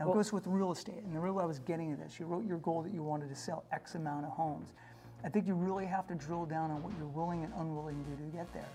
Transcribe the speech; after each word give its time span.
Now 0.00 0.10
it 0.10 0.14
goes 0.14 0.32
with 0.32 0.46
real 0.46 0.72
estate, 0.72 1.02
and 1.04 1.14
the 1.14 1.20
real 1.20 1.34
way 1.34 1.42
I 1.42 1.46
was 1.46 1.58
getting 1.58 1.92
at 1.92 1.98
this. 1.98 2.18
You 2.18 2.24
wrote 2.24 2.46
your 2.46 2.56
goal 2.58 2.82
that 2.82 2.92
you 2.94 3.02
wanted 3.02 3.28
to 3.28 3.34
sell 3.34 3.64
X 3.70 3.96
amount 3.96 4.24
of 4.24 4.32
homes. 4.32 4.72
I 5.22 5.28
think 5.28 5.46
you 5.46 5.54
really 5.54 5.84
have 5.84 6.08
to 6.08 6.14
drill 6.14 6.46
down 6.46 6.70
on 6.70 6.82
what 6.82 6.94
you're 6.98 7.06
willing 7.06 7.44
and 7.44 7.52
unwilling 7.58 8.02
to 8.02 8.10
do 8.10 8.16
to 8.16 8.36
get 8.36 8.50
there, 8.54 8.68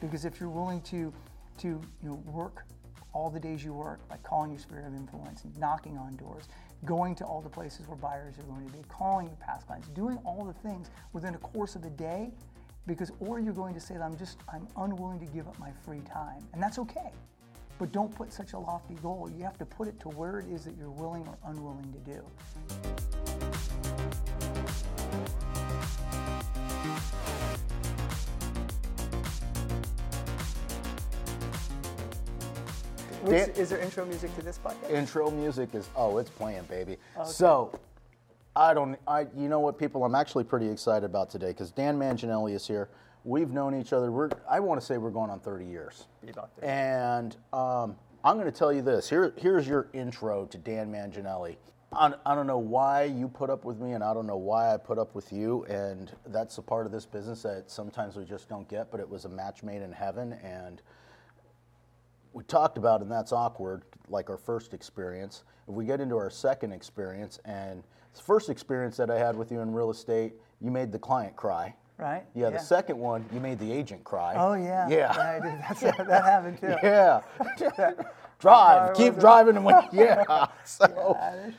because 0.00 0.24
if 0.24 0.40
you're 0.40 0.48
willing 0.48 0.80
to, 0.82 1.12
to 1.58 1.68
you 1.68 1.82
know, 2.02 2.14
work 2.24 2.64
all 3.12 3.28
the 3.28 3.40
days 3.40 3.62
you 3.62 3.74
work 3.74 4.08
by 4.08 4.16
calling 4.22 4.52
your 4.52 4.58
sphere 4.58 4.86
of 4.86 4.94
influence, 4.94 5.44
knocking 5.58 5.98
on 5.98 6.16
doors, 6.16 6.48
going 6.86 7.14
to 7.16 7.24
all 7.24 7.42
the 7.42 7.48
places 7.50 7.86
where 7.86 7.98
buyers 7.98 8.38
are 8.38 8.44
going 8.44 8.66
to 8.66 8.72
be, 8.72 8.82
calling 8.88 9.26
your 9.26 9.36
past 9.36 9.66
clients, 9.66 9.88
doing 9.88 10.16
all 10.24 10.44
the 10.46 10.68
things 10.68 10.88
within 11.12 11.34
a 11.34 11.38
course 11.38 11.74
of 11.74 11.84
a 11.84 11.90
day, 11.90 12.30
because 12.86 13.12
or 13.20 13.38
you're 13.38 13.52
going 13.52 13.74
to 13.74 13.80
say 13.80 13.94
that 13.94 14.02
I'm 14.02 14.16
just 14.16 14.38
I'm 14.50 14.66
unwilling 14.78 15.20
to 15.20 15.26
give 15.26 15.46
up 15.46 15.58
my 15.58 15.72
free 15.84 16.00
time, 16.10 16.42
and 16.54 16.62
that's 16.62 16.78
okay. 16.78 17.12
But 17.80 17.92
don't 17.92 18.14
put 18.14 18.30
such 18.30 18.52
a 18.52 18.58
lofty 18.58 18.92
goal. 18.96 19.30
You 19.34 19.42
have 19.42 19.56
to 19.56 19.64
put 19.64 19.88
it 19.88 19.98
to 20.00 20.10
where 20.10 20.38
it 20.38 20.46
is 20.50 20.64
that 20.66 20.76
you're 20.76 20.90
willing 20.90 21.26
or 21.26 21.38
unwilling 21.46 21.90
to 21.94 21.98
do. 22.00 22.22
Dan- 33.24 33.50
is 33.52 33.70
there 33.70 33.78
intro 33.78 34.04
music 34.04 34.34
to 34.36 34.42
this 34.42 34.58
podcast? 34.58 34.90
Intro 34.90 35.30
music 35.30 35.74
is 35.74 35.88
oh, 35.96 36.18
it's 36.18 36.28
playing, 36.28 36.64
baby. 36.64 36.98
Oh, 37.16 37.24
so, 37.24 37.80
I 38.54 38.74
don't. 38.74 38.98
I 39.08 39.20
you 39.34 39.48
know 39.48 39.60
what, 39.60 39.78
people? 39.78 40.04
I'm 40.04 40.14
actually 40.14 40.44
pretty 40.44 40.68
excited 40.68 41.06
about 41.06 41.30
today 41.30 41.48
because 41.48 41.70
Dan 41.70 41.98
Manginelli 41.98 42.54
is 42.54 42.66
here. 42.66 42.90
We've 43.24 43.50
known 43.50 43.78
each 43.78 43.92
other. 43.92 44.10
We're 44.10 44.30
I 44.48 44.60
want 44.60 44.80
to 44.80 44.86
say 44.86 44.96
we're 44.98 45.10
going 45.10 45.30
on 45.30 45.40
30 45.40 45.66
years. 45.66 46.06
Be 46.24 46.30
about 46.30 46.50
30. 46.56 46.66
And 46.66 47.36
um, 47.52 47.96
I'm 48.24 48.36
going 48.36 48.50
to 48.50 48.56
tell 48.56 48.72
you 48.72 48.82
this. 48.82 49.08
Here, 49.08 49.32
here's 49.36 49.66
your 49.66 49.88
intro 49.92 50.46
to 50.46 50.58
Dan 50.58 50.90
Manginelli. 50.90 51.56
I, 51.92 52.12
I 52.24 52.34
don't 52.34 52.46
know 52.46 52.58
why 52.58 53.04
you 53.04 53.28
put 53.28 53.50
up 53.50 53.64
with 53.64 53.78
me, 53.78 53.92
and 53.92 54.04
I 54.04 54.14
don't 54.14 54.26
know 54.26 54.36
why 54.36 54.72
I 54.72 54.76
put 54.76 54.98
up 54.98 55.14
with 55.14 55.32
you. 55.32 55.64
And 55.64 56.12
that's 56.26 56.58
a 56.58 56.62
part 56.62 56.86
of 56.86 56.92
this 56.92 57.04
business 57.04 57.42
that 57.42 57.70
sometimes 57.70 58.16
we 58.16 58.24
just 58.24 58.48
don't 58.48 58.68
get. 58.68 58.90
But 58.90 59.00
it 59.00 59.08
was 59.08 59.24
a 59.24 59.28
match 59.28 59.62
made 59.62 59.82
in 59.82 59.92
heaven, 59.92 60.34
and 60.44 60.80
we 62.32 62.44
talked 62.44 62.78
about, 62.78 63.02
and 63.02 63.10
that's 63.10 63.32
awkward, 63.32 63.82
like 64.08 64.30
our 64.30 64.38
first 64.38 64.72
experience. 64.72 65.44
If 65.68 65.74
we 65.74 65.84
get 65.84 66.00
into 66.00 66.16
our 66.16 66.30
second 66.30 66.72
experience, 66.72 67.38
and 67.44 67.82
the 68.14 68.22
first 68.22 68.50
experience 68.50 68.96
that 68.96 69.10
I 69.10 69.18
had 69.18 69.36
with 69.36 69.50
you 69.50 69.60
in 69.60 69.72
real 69.72 69.90
estate, 69.90 70.34
you 70.60 70.70
made 70.70 70.92
the 70.92 70.98
client 70.98 71.36
cry. 71.36 71.74
Right? 72.00 72.24
Yeah, 72.34 72.50
the 72.50 72.58
second 72.58 72.98
one, 72.98 73.24
you 73.32 73.40
made 73.40 73.58
the 73.58 73.70
agent 73.70 74.04
cry. 74.04 74.34
Oh 74.36 74.54
yeah. 74.54 74.88
Yeah. 74.88 75.10
I 75.12 75.40
did. 75.40 75.60
That's, 75.60 75.80
that 75.80 76.24
happened 76.24 76.60
too. 76.60 76.76
Yeah. 76.82 77.20
Drive, 78.40 78.96
keep 78.96 79.18
driving 79.18 79.56
and 79.56 79.64
wait. 79.66 79.84
Yeah. 79.92 80.46
So, 80.64 81.18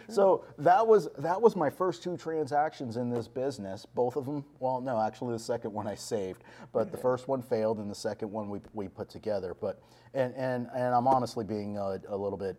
so 0.10 0.46
that 0.58 0.86
was 0.88 1.10
that 1.20 1.40
was 1.40 1.56
my 1.56 1.70
first 1.70 2.02
two 2.02 2.18
transactions 2.18 2.98
in 2.98 3.12
this 3.12 3.28
business. 3.28 3.86
Both 3.86 4.16
of 4.16 4.26
them, 4.26 4.44
well, 4.60 4.82
no, 4.82 5.00
actually 5.00 5.34
the 5.34 5.40
second 5.40 5.74
one 5.74 5.86
I 5.86 5.94
saved, 5.94 6.44
but 6.74 6.92
the 6.92 6.98
first 6.98 7.28
one 7.28 7.44
failed, 7.44 7.78
and 7.78 7.90
the 7.90 7.94
second 7.96 8.32
one 8.32 8.50
we, 8.50 8.62
we 8.74 8.88
put 8.88 9.10
together. 9.10 9.54
But 9.54 9.80
and 10.16 10.34
and 10.36 10.70
and 10.74 10.96
I'm 10.96 11.08
honestly 11.08 11.46
being 11.46 11.78
a, 11.78 12.00
a 12.10 12.18
little 12.18 12.38
bit 12.38 12.58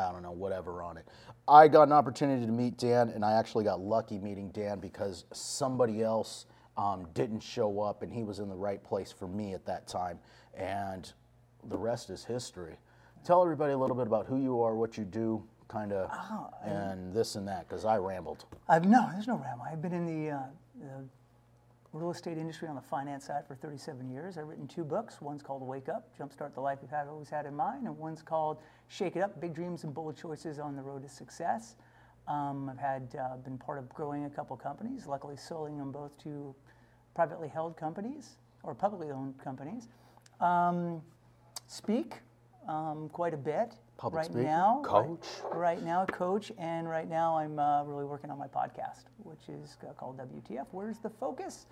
I 0.00 0.12
don't 0.12 0.22
know, 0.22 0.32
whatever 0.32 0.82
on 0.82 0.96
it. 0.96 1.06
I 1.46 1.68
got 1.68 1.84
an 1.84 1.92
opportunity 1.92 2.44
to 2.44 2.52
meet 2.52 2.76
Dan, 2.76 3.08
and 3.10 3.24
I 3.24 3.32
actually 3.32 3.64
got 3.64 3.80
lucky 3.80 4.18
meeting 4.18 4.50
Dan 4.50 4.80
because 4.80 5.24
somebody 5.32 6.02
else 6.02 6.46
um, 6.76 7.06
didn't 7.14 7.40
show 7.40 7.80
up, 7.80 8.02
and 8.02 8.12
he 8.12 8.22
was 8.22 8.38
in 8.38 8.48
the 8.48 8.56
right 8.56 8.82
place 8.82 9.10
for 9.12 9.26
me 9.26 9.54
at 9.54 9.64
that 9.66 9.88
time. 9.88 10.18
And 10.54 11.12
the 11.68 11.76
rest 11.76 12.10
is 12.10 12.24
history. 12.24 12.76
Tell 13.24 13.42
everybody 13.42 13.72
a 13.72 13.78
little 13.78 13.96
bit 13.96 14.06
about 14.06 14.26
who 14.26 14.36
you 14.36 14.62
are, 14.62 14.76
what 14.76 14.96
you 14.96 15.04
do, 15.04 15.42
kind 15.68 15.92
of, 15.92 16.10
and 16.64 17.12
this 17.12 17.34
and 17.34 17.46
that, 17.48 17.68
because 17.68 17.84
I 17.84 17.96
rambled. 17.96 18.44
I've 18.68 18.84
no, 18.86 19.08
there's 19.12 19.26
no 19.26 19.36
ramble. 19.36 19.66
I've 19.70 19.82
been 19.82 19.92
in 19.92 20.06
the, 20.06 20.30
uh, 20.30 20.42
the 20.80 21.08
real 21.92 22.10
estate 22.10 22.36
industry 22.36 22.68
on 22.68 22.74
the 22.74 22.82
finance 22.82 23.26
side 23.26 23.46
for 23.46 23.54
37 23.54 24.10
years. 24.10 24.36
I've 24.36 24.46
written 24.46 24.66
two 24.66 24.84
books. 24.84 25.20
One's 25.20 25.42
called 25.42 25.62
Wake 25.62 25.88
Up, 25.88 26.08
Jumpstart 26.18 26.54
the 26.54 26.60
Life 26.60 26.78
You've 26.82 26.90
had, 26.90 27.08
always 27.08 27.30
had 27.30 27.46
in 27.46 27.54
mind, 27.54 27.86
and 27.86 27.96
one's 27.96 28.22
called 28.22 28.58
Shake 28.88 29.16
It 29.16 29.20
Up, 29.20 29.40
Big 29.40 29.54
Dreams 29.54 29.84
and 29.84 29.94
Bold 29.94 30.16
Choices 30.16 30.58
on 30.58 30.76
the 30.76 30.82
Road 30.82 31.02
to 31.02 31.08
Success. 31.08 31.76
Um, 32.26 32.68
I've 32.68 32.78
had 32.78 33.16
uh, 33.18 33.36
been 33.36 33.56
part 33.56 33.78
of 33.78 33.88
growing 33.88 34.26
a 34.26 34.30
couple 34.30 34.54
companies, 34.56 35.06
luckily 35.06 35.36
selling 35.36 35.78
them 35.78 35.90
both 35.90 36.16
to 36.24 36.54
privately 37.14 37.48
held 37.48 37.76
companies 37.76 38.36
or 38.62 38.74
publicly 38.74 39.10
owned 39.10 39.38
companies. 39.42 39.88
Um, 40.40 41.00
speak 41.66 42.16
um, 42.68 43.08
quite 43.08 43.32
a 43.32 43.38
bit 43.38 43.72
Public 43.98 44.20
right 44.20 44.26
speaking, 44.26 44.44
now. 44.44 44.80
coach. 44.84 45.26
Right, 45.52 45.82
now, 45.82 46.06
coach, 46.06 46.52
and 46.56 46.88
right 46.88 47.08
now 47.08 47.36
I'm 47.36 47.58
uh, 47.58 47.82
really 47.82 48.04
working 48.04 48.30
on 48.30 48.38
my 48.38 48.46
podcast, 48.46 49.06
which 49.18 49.48
is 49.48 49.76
called 49.98 50.18
WTF. 50.18 50.66
Where's 50.70 50.98
the 50.98 51.10
focus? 51.10 51.66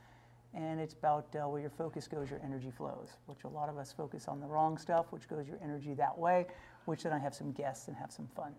And 0.52 0.80
it's 0.80 0.94
about 0.94 1.28
uh, 1.36 1.48
where 1.48 1.60
your 1.60 1.70
focus 1.70 2.08
goes, 2.08 2.28
your 2.28 2.40
energy 2.42 2.72
flows. 2.76 3.10
Which 3.26 3.44
a 3.44 3.48
lot 3.48 3.68
of 3.68 3.78
us 3.78 3.92
focus 3.92 4.26
on 4.26 4.40
the 4.40 4.46
wrong 4.46 4.76
stuff, 4.76 5.06
which 5.10 5.28
goes 5.28 5.46
your 5.46 5.58
energy 5.62 5.94
that 5.94 6.18
way. 6.18 6.46
Which 6.86 7.04
then 7.04 7.12
I 7.12 7.18
have 7.20 7.34
some 7.34 7.52
guests 7.52 7.86
and 7.86 7.96
have 7.96 8.10
some 8.10 8.26
fun. 8.34 8.52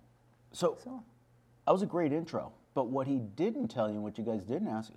So 0.53 0.77
So 0.81 1.03
that 1.65 1.71
was 1.73 1.81
a 1.81 1.87
great 1.87 2.13
intro. 2.13 2.53
But 2.73 2.87
what 2.87 3.05
he 3.05 3.19
didn't 3.19 3.67
tell 3.67 3.89
you, 3.89 3.95
and 3.95 4.03
what 4.03 4.17
you 4.17 4.23
guys 4.23 4.43
didn't 4.43 4.69
ask, 4.69 4.93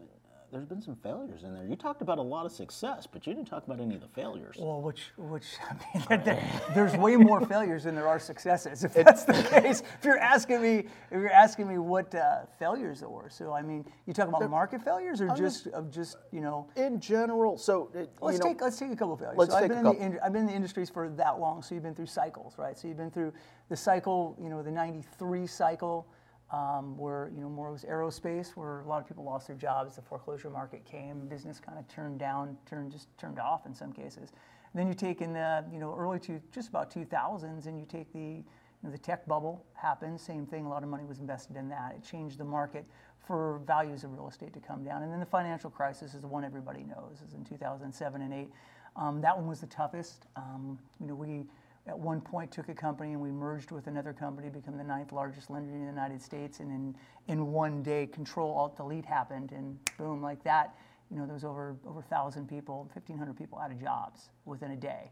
there's 0.52 0.66
been 0.66 0.82
some 0.82 0.96
failures 0.96 1.44
in 1.44 1.54
there. 1.54 1.64
You 1.64 1.76
talked 1.76 2.02
about 2.02 2.18
a 2.18 2.22
lot 2.22 2.44
of 2.44 2.52
success, 2.52 3.06
but 3.10 3.26
you 3.26 3.34
didn't 3.34 3.48
talk 3.48 3.66
about 3.66 3.80
any 3.80 3.94
of 3.94 4.00
the 4.00 4.08
failures. 4.08 4.56
Well, 4.58 4.80
which, 4.80 5.12
which, 5.16 5.44
I 5.68 5.74
mean, 6.08 6.24
there- 6.24 6.60
there's 6.74 6.96
way 6.96 7.16
more 7.16 7.40
failures 7.46 7.84
than 7.84 7.94
there 7.94 8.08
are 8.08 8.18
successes. 8.18 8.82
If 8.84 8.94
that's 8.94 9.24
the 9.24 9.32
case, 9.34 9.82
if 9.98 10.04
you're 10.04 10.18
asking 10.18 10.62
me, 10.62 10.78
if 10.78 10.86
you're 11.12 11.30
asking 11.30 11.68
me 11.68 11.78
what 11.78 12.14
uh, 12.14 12.40
failures 12.58 13.00
there 13.00 13.08
were, 13.08 13.30
so 13.30 13.52
I 13.52 13.62
mean, 13.62 13.84
you 14.06 14.12
talking 14.12 14.34
about 14.34 14.50
market 14.50 14.82
failures 14.82 15.20
or 15.20 15.28
just 15.36 15.68
of 15.68 15.90
just 15.90 16.16
you 16.32 16.40
know? 16.40 16.68
in 16.76 17.00
general, 17.00 17.56
so 17.56 17.90
it, 17.94 18.10
Let's 18.20 18.38
you 18.38 18.44
know, 18.44 18.50
take 18.50 18.60
let's 18.62 18.78
take 18.78 18.90
a 18.92 18.96
couple 18.96 19.14
of 19.14 19.20
failures. 19.20 19.38
let's 19.38 19.52
so 19.52 19.58
I've 19.58 19.68
been 19.68 19.78
a 19.86 19.90
in 19.90 19.96
the 19.96 20.08
couple. 20.10 20.18
I've 20.24 20.32
been 20.32 20.42
in 20.42 20.48
the 20.48 20.54
industries 20.54 20.90
for 20.90 21.08
that 21.10 21.38
long, 21.38 21.62
so 21.62 21.74
you've 21.74 21.84
been 21.84 21.94
through 21.94 22.06
cycles, 22.06 22.54
right? 22.58 22.76
So 22.76 22.88
you've 22.88 22.96
been 22.96 23.10
through 23.10 23.32
the 23.68 23.76
cycle, 23.76 24.36
you 24.42 24.48
know, 24.48 24.62
the 24.62 24.70
'93 24.70 25.46
cycle, 25.46 26.06
um, 26.52 26.96
where 26.96 27.30
you 27.34 27.40
know 27.40 27.48
more 27.48 27.70
was 27.70 27.84
aerospace, 27.84 28.50
where 28.50 28.80
a 28.80 28.88
lot 28.88 29.00
of 29.00 29.06
people 29.06 29.24
lost 29.24 29.46
their 29.46 29.56
jobs. 29.56 29.96
The 29.96 30.02
foreclosure 30.02 30.50
market 30.50 30.84
came, 30.84 31.26
business 31.28 31.60
kind 31.60 31.78
of 31.78 31.86
turned 31.88 32.18
down, 32.18 32.56
turned 32.66 32.90
just 32.90 33.06
turned 33.18 33.38
off 33.38 33.66
in 33.66 33.74
some 33.74 33.92
cases. 33.92 34.32
then 34.74 34.86
you 34.86 34.94
take 34.94 35.20
in 35.20 35.32
the 35.32 35.64
you 35.72 35.78
know 35.78 35.94
early 35.96 36.18
to 36.20 36.40
just 36.52 36.68
about 36.68 36.92
2000s, 36.92 37.66
and 37.66 37.78
you 37.78 37.86
take 37.86 38.12
the 38.12 38.42
you 38.82 38.88
know, 38.88 38.90
the 38.90 38.98
tech 38.98 39.26
bubble 39.26 39.64
happened. 39.74 40.20
Same 40.20 40.46
thing. 40.46 40.64
A 40.64 40.68
lot 40.68 40.82
of 40.82 40.88
money 40.88 41.04
was 41.04 41.18
invested 41.18 41.56
in 41.56 41.68
that. 41.68 41.94
It 41.96 42.04
changed 42.04 42.38
the 42.38 42.44
market 42.44 42.84
for 43.26 43.60
values 43.66 44.04
of 44.04 44.12
real 44.12 44.28
estate 44.28 44.52
to 44.54 44.60
come 44.60 44.82
down. 44.82 45.02
And 45.02 45.12
then 45.12 45.20
the 45.20 45.26
financial 45.26 45.70
crisis 45.70 46.14
is 46.14 46.22
the 46.22 46.26
one 46.26 46.44
everybody 46.44 46.82
knows. 46.82 47.18
Is 47.26 47.34
in 47.34 47.44
2007 47.44 48.22
and 48.22 48.32
8. 48.32 48.48
Um, 48.96 49.20
that 49.20 49.36
one 49.36 49.46
was 49.46 49.60
the 49.60 49.66
toughest. 49.66 50.26
Um, 50.36 50.78
you 50.98 51.06
know, 51.06 51.14
we 51.14 51.44
at 51.86 51.98
one 51.98 52.20
point 52.20 52.50
took 52.50 52.68
a 52.68 52.74
company 52.74 53.12
and 53.12 53.20
we 53.20 53.30
merged 53.30 53.70
with 53.70 53.86
another 53.86 54.12
company, 54.12 54.48
become 54.48 54.76
the 54.76 54.84
ninth 54.84 55.12
largest 55.12 55.50
lender 55.50 55.72
in 55.72 55.80
the 55.80 55.86
United 55.86 56.20
States, 56.20 56.60
and 56.60 56.70
in 56.70 56.94
in 57.28 57.52
one 57.52 57.82
day, 57.82 58.06
Control 58.06 58.52
Alt 58.52 58.76
Delete 58.76 59.06
happened, 59.06 59.52
and 59.52 59.78
boom, 59.96 60.22
like 60.22 60.42
that. 60.44 60.74
You 61.10 61.18
know, 61.18 61.24
there 61.24 61.34
was 61.34 61.44
over 61.44 61.76
over 61.86 62.02
thousand 62.02 62.48
people, 62.48 62.88
1,500 62.94 63.36
people 63.36 63.58
out 63.58 63.70
of 63.70 63.80
jobs 63.80 64.30
within 64.44 64.72
a 64.72 64.76
day. 64.76 65.10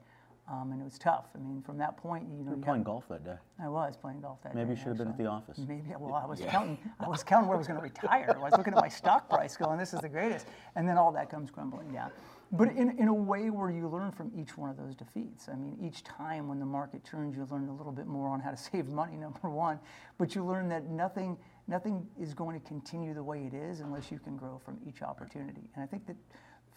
Um, 0.51 0.73
and 0.73 0.81
it 0.81 0.85
was 0.85 0.99
tough. 0.99 1.27
I 1.35 1.39
mean, 1.39 1.61
from 1.61 1.77
that 1.77 1.99
point, 1.99 2.27
you 2.31 2.43
know, 2.43 2.53
you 2.53 2.57
were 2.57 2.63
playing 2.63 2.81
have- 2.81 2.87
golf 2.87 3.05
that 3.11 3.23
day. 3.23 3.35
I 3.63 3.69
was 3.69 3.99
playing 3.99 4.23
golf 4.23 4.43
that 4.45 4.55
Maybe 4.55 4.65
day. 4.65 4.69
Maybe 4.69 4.79
you 4.79 4.83
should 4.83 4.89
have 4.89 4.97
been 4.97 5.09
at 5.09 5.19
the 5.19 5.27
office. 5.27 5.59
Maybe. 5.59 5.93
Well, 5.99 6.15
I 6.15 6.25
was 6.25 6.41
counting. 6.41 6.79
I 7.01 7.07
was 7.09 7.23
counting 7.23 7.49
where 7.49 7.57
I 7.57 7.59
was 7.59 7.67
going 7.67 7.79
to 7.79 7.83
retire. 7.83 8.35
I 8.35 8.39
was 8.43 8.53
looking 8.57 8.73
at 8.73 8.81
my 8.81 8.89
stock 8.89 9.29
price, 9.29 9.59
going, 9.59 9.79
"This 9.79 9.93
is 9.93 10.01
the 10.01 10.09
greatest," 10.09 10.47
and 10.75 10.89
then 10.89 10.97
all 10.97 11.13
that 11.13 11.29
comes 11.29 11.51
crumbling 11.51 11.93
down. 11.93 12.11
But 12.51 12.69
in, 12.69 12.99
in 12.99 13.09
a 13.09 13.15
way 13.15 13.51
where 13.51 13.71
you 13.71 13.89
learn 13.89 14.11
from 14.11 14.33
each 14.35 14.57
one 14.57 14.71
of 14.71 14.79
those 14.79 14.95
defeats. 14.95 15.49
I 15.51 15.55
mean, 15.55 15.77
each 15.83 16.03
time 16.03 16.49
when 16.49 16.59
the 16.59 16.67
market 16.67 17.05
turns, 17.05 17.37
you 17.37 17.47
learn 17.51 17.69
a 17.69 17.75
little 17.75 17.93
bit 17.93 18.07
more 18.07 18.29
on 18.29 18.41
how 18.41 18.51
to 18.51 18.57
save 18.73 18.89
money. 18.89 19.17
Number 19.17 19.51
one, 19.51 19.79
but 20.17 20.35
you 20.35 20.45
learn 20.45 20.69
that 20.71 20.87
nothing 20.87 21.37
nothing 21.67 22.07
is 22.19 22.33
going 22.33 22.59
to 22.59 22.67
continue 22.67 23.13
the 23.13 23.23
way 23.23 23.45
it 23.45 23.53
is 23.53 23.81
unless 23.81 24.11
you 24.11 24.19
can 24.19 24.37
grow 24.37 24.59
from 24.65 24.79
each 24.89 25.03
opportunity. 25.03 25.69
And 25.75 25.85
I 25.85 25.87
think 25.87 26.07
that 26.07 26.17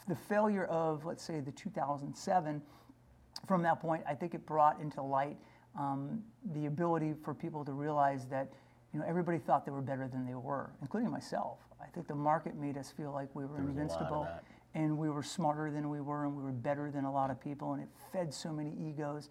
the 0.09 0.15
failure 0.15 0.65
of, 0.65 1.05
let's 1.05 1.23
say, 1.23 1.39
the 1.39 1.51
2007 1.51 2.61
from 3.47 3.61
that 3.61 3.79
point, 3.79 4.03
I 4.07 4.13
think 4.13 4.33
it 4.33 4.45
brought 4.45 4.81
into 4.81 5.01
light 5.01 5.37
um, 5.79 6.21
the 6.53 6.65
ability 6.65 7.13
for 7.23 7.33
people 7.33 7.63
to 7.63 7.71
realize 7.71 8.25
that 8.27 8.51
you 8.93 8.99
know 8.99 9.05
everybody 9.07 9.37
thought 9.37 9.65
they 9.65 9.71
were 9.71 9.81
better 9.81 10.07
than 10.07 10.25
they 10.25 10.35
were, 10.35 10.71
including 10.81 11.09
myself. 11.09 11.59
I 11.81 11.87
think 11.87 12.07
the 12.07 12.15
market 12.15 12.55
made 12.55 12.77
us 12.77 12.91
feel 12.91 13.13
like 13.13 13.29
we 13.33 13.45
were 13.45 13.51
was 13.53 13.59
a 13.59 13.63
lot 13.63 13.69
of 13.69 13.77
invincible. 13.77 14.27
And 14.73 14.97
we 14.97 15.09
were 15.09 15.23
smarter 15.23 15.69
than 15.71 15.89
we 15.89 16.01
were 16.01 16.25
and 16.25 16.35
we 16.35 16.43
were 16.43 16.51
better 16.51 16.91
than 16.91 17.05
a 17.05 17.11
lot 17.11 17.29
of 17.29 17.39
people, 17.39 17.73
and 17.73 17.81
it 17.83 17.89
fed 18.11 18.33
so 18.33 18.51
many 18.51 18.73
egos. 18.79 19.29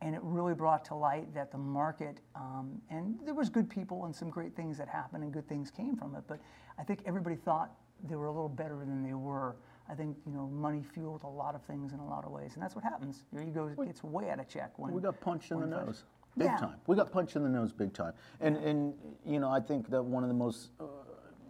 And 0.00 0.16
it 0.16 0.20
really 0.24 0.52
brought 0.54 0.84
to 0.86 0.96
light 0.96 1.32
that 1.32 1.52
the 1.52 1.58
market, 1.58 2.18
um, 2.34 2.82
and 2.90 3.14
there 3.24 3.34
was 3.34 3.48
good 3.48 3.70
people 3.70 4.04
and 4.04 4.12
some 4.14 4.30
great 4.30 4.56
things 4.56 4.76
that 4.78 4.88
happened 4.88 5.22
and 5.22 5.32
good 5.32 5.48
things 5.48 5.70
came 5.70 5.94
from 5.96 6.16
it. 6.16 6.24
But 6.26 6.40
I 6.76 6.82
think 6.82 7.02
everybody 7.06 7.36
thought 7.36 7.70
they 8.08 8.16
were 8.16 8.26
a 8.26 8.32
little 8.32 8.48
better 8.48 8.78
than 8.80 9.04
they 9.04 9.14
were. 9.14 9.54
I 9.88 9.94
think 9.94 10.16
you 10.26 10.32
know 10.32 10.48
money 10.48 10.82
fueled 10.82 11.22
a 11.22 11.28
lot 11.28 11.54
of 11.54 11.62
things 11.62 11.92
in 11.92 12.00
a 12.00 12.04
lot 12.06 12.24
of 12.24 12.32
ways, 12.32 12.54
and 12.54 12.62
that's 12.62 12.74
what 12.74 12.82
happens. 12.82 13.22
Your 13.32 13.42
ego 13.44 13.68
gets 13.84 14.02
way 14.02 14.28
out 14.30 14.40
of 14.40 14.48
check 14.48 14.76
when 14.76 14.92
We 14.92 15.00
got 15.00 15.20
punched 15.20 15.52
in 15.52 15.60
the 15.60 15.66
nose. 15.66 16.02
big 16.36 16.46
Yeah. 16.46 16.56
time. 16.56 16.80
We 16.88 16.96
got 16.96 17.12
punched 17.12 17.36
in 17.36 17.44
the 17.44 17.48
nose 17.48 17.72
big 17.72 17.92
time. 17.92 18.14
And 18.40 18.56
and 18.56 18.94
you 19.24 19.38
know, 19.38 19.50
I 19.50 19.60
think 19.60 19.88
that 19.90 20.02
one 20.02 20.24
of 20.24 20.28
the 20.28 20.34
most 20.34 20.70
uh, 20.80 20.84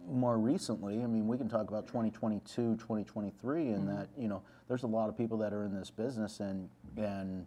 more 0.09 0.37
recently, 0.37 1.01
I 1.01 1.07
mean, 1.07 1.27
we 1.27 1.37
can 1.37 1.47
talk 1.49 1.69
about 1.69 1.87
2022, 1.87 2.75
2023 2.75 3.67
and 3.69 3.87
Mm-hmm. 3.87 3.95
that, 3.95 4.09
you 4.17 4.27
know, 4.27 4.41
there's 4.67 4.83
a 4.83 4.87
lot 4.87 5.09
of 5.09 5.17
people 5.17 5.37
that 5.39 5.53
are 5.53 5.63
in 5.65 5.73
this 5.73 5.89
business 5.89 6.39
and 6.39 6.69
and 6.97 7.45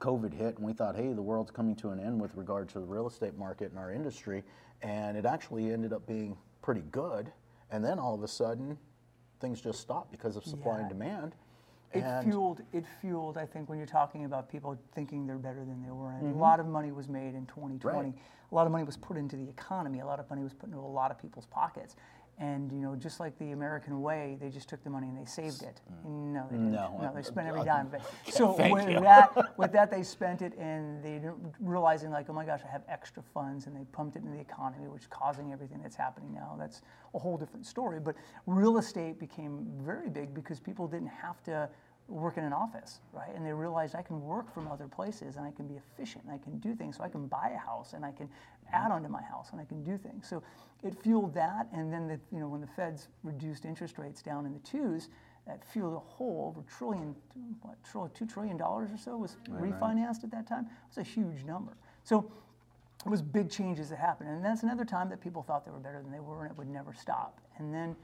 COVID 0.00 0.32
hit 0.32 0.56
and 0.56 0.64
we 0.66 0.72
thought, 0.72 0.94
hey, 0.96 1.12
the 1.12 1.22
world's 1.22 1.50
coming 1.50 1.74
to 1.76 1.90
an 1.90 1.98
end 2.00 2.20
with 2.20 2.34
regard 2.36 2.68
to 2.70 2.80
the 2.80 2.86
real 2.86 3.06
estate 3.08 3.36
market 3.36 3.70
and 3.70 3.78
our 3.78 3.92
industry, 3.92 4.44
and 4.82 5.16
it 5.16 5.26
actually 5.26 5.72
ended 5.72 5.92
up 5.92 6.06
being 6.06 6.36
pretty 6.62 6.82
good. 6.92 7.32
And 7.70 7.84
then 7.84 7.98
all 7.98 8.14
of 8.14 8.22
a 8.22 8.28
sudden, 8.28 8.78
things 9.40 9.60
just 9.60 9.80
stopped 9.80 10.10
because 10.10 10.36
of 10.36 10.44
supply 10.44 10.78
and 10.80 10.88
demand. 10.88 11.34
It 11.92 12.00
and 12.04 12.24
fueled. 12.24 12.62
It 12.72 12.84
fueled. 13.00 13.38
I 13.38 13.46
think 13.46 13.68
when 13.68 13.78
you're 13.78 13.86
talking 13.86 14.24
about 14.24 14.48
people 14.48 14.78
thinking 14.94 15.26
they're 15.26 15.36
better 15.38 15.64
than 15.64 15.82
they 15.82 15.90
were, 15.90 16.10
and 16.12 16.22
Mm-hmm. 16.22 16.38
a 16.38 16.42
lot 16.42 16.60
of 16.60 16.66
money 16.66 16.92
was 16.92 17.08
made 17.08 17.34
in 17.34 17.46
2020. 17.46 17.98
Right. 17.98 18.14
A 18.50 18.54
lot 18.54 18.66
of 18.66 18.72
money 18.72 18.84
was 18.84 18.96
put 18.96 19.16
into 19.16 19.36
the 19.36 19.48
economy. 19.48 20.00
A 20.00 20.06
lot 20.06 20.18
of 20.20 20.28
money 20.30 20.42
was 20.42 20.52
put 20.54 20.68
into 20.68 20.78
a 20.78 20.80
lot 20.80 21.10
of 21.10 21.18
people's 21.18 21.46
pockets. 21.46 21.96
And 22.40 22.70
you 22.70 22.78
know, 22.78 22.94
just 22.94 23.18
like 23.18 23.36
the 23.38 23.50
American 23.50 24.00
way, 24.00 24.36
they 24.40 24.48
just 24.48 24.68
took 24.68 24.84
the 24.84 24.90
money 24.90 25.08
and 25.08 25.18
they 25.18 25.24
saved 25.24 25.62
it. 25.62 25.80
No, 26.04 26.46
they 26.48 26.56
didn't. 26.56 26.72
Mm. 26.72 27.02
No, 27.02 27.12
they 27.12 27.22
spent 27.22 27.48
every 27.48 27.64
dime 27.64 27.86
of 27.86 27.94
it. 27.94 28.02
So 28.30 28.52
thank 28.52 28.74
with 28.74 28.88
you. 28.88 29.00
that, 29.00 29.34
with 29.58 29.72
that, 29.72 29.90
they 29.90 30.04
spent 30.04 30.42
it, 30.42 30.56
and 30.56 31.02
they 31.02 31.20
realizing 31.58 32.10
like, 32.10 32.26
oh 32.28 32.32
my 32.32 32.44
gosh, 32.44 32.60
I 32.64 32.70
have 32.70 32.82
extra 32.88 33.24
funds, 33.34 33.66
and 33.66 33.74
they 33.74 33.84
pumped 33.90 34.14
it 34.16 34.20
into 34.20 34.30
the 34.30 34.40
economy, 34.40 34.86
which 34.86 35.02
is 35.02 35.08
causing 35.08 35.52
everything 35.52 35.80
that's 35.82 35.96
happening 35.96 36.32
now. 36.32 36.54
That's 36.58 36.82
a 37.14 37.18
whole 37.18 37.36
different 37.36 37.66
story. 37.66 37.98
But 37.98 38.14
real 38.46 38.78
estate 38.78 39.18
became 39.18 39.66
very 39.80 40.08
big 40.08 40.32
because 40.32 40.60
people 40.60 40.86
didn't 40.86 41.08
have 41.08 41.42
to 41.44 41.68
work 42.08 42.38
in 42.38 42.44
an 42.44 42.52
office, 42.52 43.00
right? 43.12 43.34
And 43.34 43.44
they 43.44 43.52
realized 43.52 43.94
I 43.94 44.02
can 44.02 44.20
work 44.22 44.52
from 44.52 44.66
other 44.66 44.88
places, 44.88 45.36
and 45.36 45.46
I 45.46 45.50
can 45.50 45.68
be 45.68 45.76
efficient, 45.76 46.24
and 46.24 46.32
I 46.32 46.38
can 46.38 46.58
do 46.58 46.74
things. 46.74 46.96
So 46.96 47.04
I 47.04 47.08
can 47.08 47.26
buy 47.26 47.52
a 47.54 47.58
house, 47.58 47.92
and 47.92 48.04
I 48.04 48.12
can 48.12 48.28
add 48.72 48.90
onto 48.90 49.08
my 49.08 49.22
house, 49.22 49.48
and 49.52 49.60
I 49.60 49.64
can 49.64 49.84
do 49.84 49.98
things. 49.98 50.26
So 50.28 50.42
it 50.82 51.00
fueled 51.02 51.34
that, 51.34 51.68
and 51.72 51.92
then 51.92 52.08
the, 52.08 52.18
you 52.32 52.40
know 52.40 52.48
when 52.48 52.60
the 52.60 52.66
Feds 52.66 53.08
reduced 53.22 53.64
interest 53.64 53.98
rates 53.98 54.22
down 54.22 54.46
in 54.46 54.52
the 54.54 54.60
twos, 54.60 55.08
that 55.46 55.64
fueled 55.64 55.94
a 55.94 55.98
whole 55.98 56.52
over 56.54 56.66
trillion, 56.68 57.14
what, 57.62 57.82
trillion, 57.84 58.12
two 58.14 58.26
trillion 58.26 58.56
dollars 58.56 58.90
or 58.92 58.98
so 58.98 59.16
was 59.16 59.36
refinanced 59.48 60.22
at 60.24 60.30
that 60.30 60.46
time. 60.46 60.64
It 60.64 60.96
was 60.96 60.98
a 60.98 61.08
huge 61.08 61.44
number. 61.44 61.72
So 62.04 62.30
it 63.04 63.08
was 63.08 63.22
big 63.22 63.50
changes 63.50 63.90
that 63.90 63.98
happened, 63.98 64.30
and 64.30 64.44
that's 64.44 64.62
another 64.62 64.84
time 64.84 65.08
that 65.10 65.20
people 65.20 65.42
thought 65.42 65.64
they 65.64 65.70
were 65.70 65.78
better 65.78 66.02
than 66.02 66.10
they 66.10 66.20
were, 66.20 66.42
and 66.42 66.50
it 66.50 66.58
would 66.58 66.68
never 66.68 66.92
stop. 66.92 67.40
And 67.58 67.72
then 67.72 67.96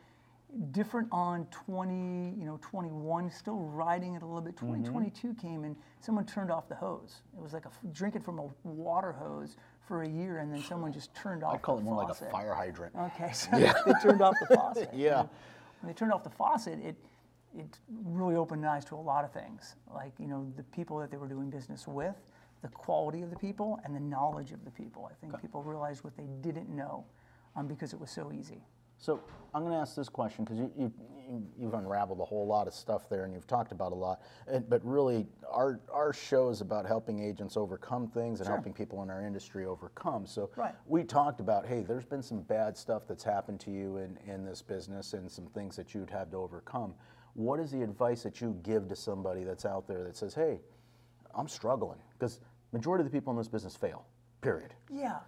different 0.73 1.09
on 1.11 1.47
20, 1.47 2.39
you 2.39 2.45
know, 2.45 2.59
21, 2.63 3.31
still 3.31 3.59
riding 3.59 4.15
it 4.15 4.23
a 4.23 4.27
little 4.27 4.41
bit. 4.41 4.57
Mm-hmm. 4.57 4.85
2022 4.85 5.35
came 5.35 5.65
and 5.65 5.77
someone 6.01 6.25
turned 6.25 6.51
off 6.51 6.69
the 6.69 6.75
hose. 6.75 7.23
It 7.37 7.43
was 7.43 7.53
like 7.53 7.67
a, 7.67 7.71
drinking 7.93 8.23
from 8.23 8.39
a 8.39 8.49
water 8.65 9.13
hose 9.13 9.57
for 9.87 10.03
a 10.03 10.09
year, 10.09 10.39
and 10.39 10.53
then 10.53 10.63
someone 10.69 10.93
just 10.93 11.15
turned 11.15 11.43
off. 11.43 11.55
I 11.55 11.59
call 11.59 11.77
the 11.77 11.83
it 11.83 11.85
more 11.85 11.97
like 11.97 12.11
a 12.11 12.31
fire 12.31 12.55
hydrant. 12.55 12.95
Okay, 12.95 13.33
so 13.33 13.51
they 13.53 13.93
turned 14.03 14.23
off 14.23 14.35
the 14.41 14.55
faucet. 14.55 14.91
Yeah. 14.95 15.21
And 15.21 15.29
When 15.81 15.93
they 15.93 15.95
turned 15.95 16.13
off 16.13 16.25
the 16.25 16.31
faucet, 16.31 16.79
it 16.81 16.97
it 17.57 17.79
really 18.05 18.35
opened 18.35 18.67
eyes 18.67 18.85
to 18.87 18.97
a 18.97 18.97
lot 18.97 19.25
of 19.25 19.33
things, 19.33 19.77
like 19.95 20.13
you 20.19 20.27
know 20.27 20.53
the 20.57 20.63
people 20.65 20.99
that 20.99 21.11
they 21.11 21.17
were 21.17 21.29
doing 21.29 21.51
business 21.51 21.87
with, 21.87 22.17
the 22.63 22.69
quality 22.69 23.23
of 23.23 23.31
the 23.31 23.37
people, 23.37 23.79
and 23.85 23.95
the 23.95 24.01
knowledge 24.01 24.53
of 24.53 24.65
the 24.65 24.71
people. 24.71 25.09
I 25.11 25.15
think 25.21 25.41
people 25.41 25.63
realized 25.63 26.03
what 26.03 26.17
they 26.17 26.27
didn't 26.41 26.69
know, 26.69 27.05
um, 27.55 27.67
because 27.67 27.93
it 27.93 28.01
was 28.01 28.11
so 28.11 28.33
easy. 28.33 28.63
So 28.99 29.21
I'm 29.55 29.63
going 29.63 29.73
to 29.73 29.79
ask 29.79 29.95
this 29.95 30.09
question 30.09 30.45
because 30.45 30.59
you, 30.59 30.71
you, 30.77 30.93
you, 31.29 31.47
you've 31.59 31.75
unraveled 31.75 32.21
a 32.21 32.25
whole 32.25 32.47
lot 32.47 32.67
of 32.67 32.75
stuff 32.75 33.09
there 33.09 33.25
and 33.25 33.33
you've 33.33 33.47
talked 33.47 33.73
about 33.73 33.93
a 33.93 33.95
lot. 33.95 34.21
And, 34.47 34.69
but 34.69 34.85
really, 34.85 35.27
our, 35.51 35.81
our 35.93 36.13
show 36.13 36.49
is 36.49 36.61
about 36.61 36.87
helping 36.87 37.21
agents 37.23 37.57
overcome 37.57 38.09
things 38.09 38.41
and 38.41 38.49
helping 38.49 38.73
people 38.73 39.03
in 39.03 39.11
our 39.11 39.23
industry 39.23 39.65
overcome. 39.67 40.27
So 40.27 40.51
Right. 40.57 40.75
we 40.87 41.05
talked 41.05 41.41
about, 41.41 41.67
hey, 41.67 41.83
there's 41.83 42.05
been 42.07 42.23
some 42.23 42.43
bad 42.43 42.77
stuff 42.77 43.03
that's 43.07 43.25
happened 43.25 43.61
to 43.61 43.71
you 43.71 43.99
in, 43.99 44.19
in 44.27 44.45
this 44.45 44.63
business 44.63 45.13
and 45.13 45.31
some 45.31 45.47
things 45.47 45.77
that 45.77 45.95
you'd 45.95 46.11
have 46.11 46.31
to 46.31 46.37
overcome. 46.39 46.95
What 47.35 47.59
is 47.61 47.71
the 47.71 47.83
advice 47.83 48.23
that 48.23 48.41
you 48.41 48.59
give 48.63 48.89
to 48.89 48.97
somebody 48.97 49.45
that's 49.45 49.65
out 49.65 49.87
there 49.89 50.05
that 50.05 50.17
says, 50.17 50.35
hey, 50.35 50.61
I'm 51.35 51.49
struggling? 51.49 51.99
Because 52.19 52.41
majority 52.73 53.05
of 53.05 53.11
the 53.11 53.17
people 53.17 53.33
in 53.33 53.37
this 53.37 53.49
business 53.49 53.75
fail, 53.77 54.07
period. 54.41 54.73
Yeah. 54.91 55.19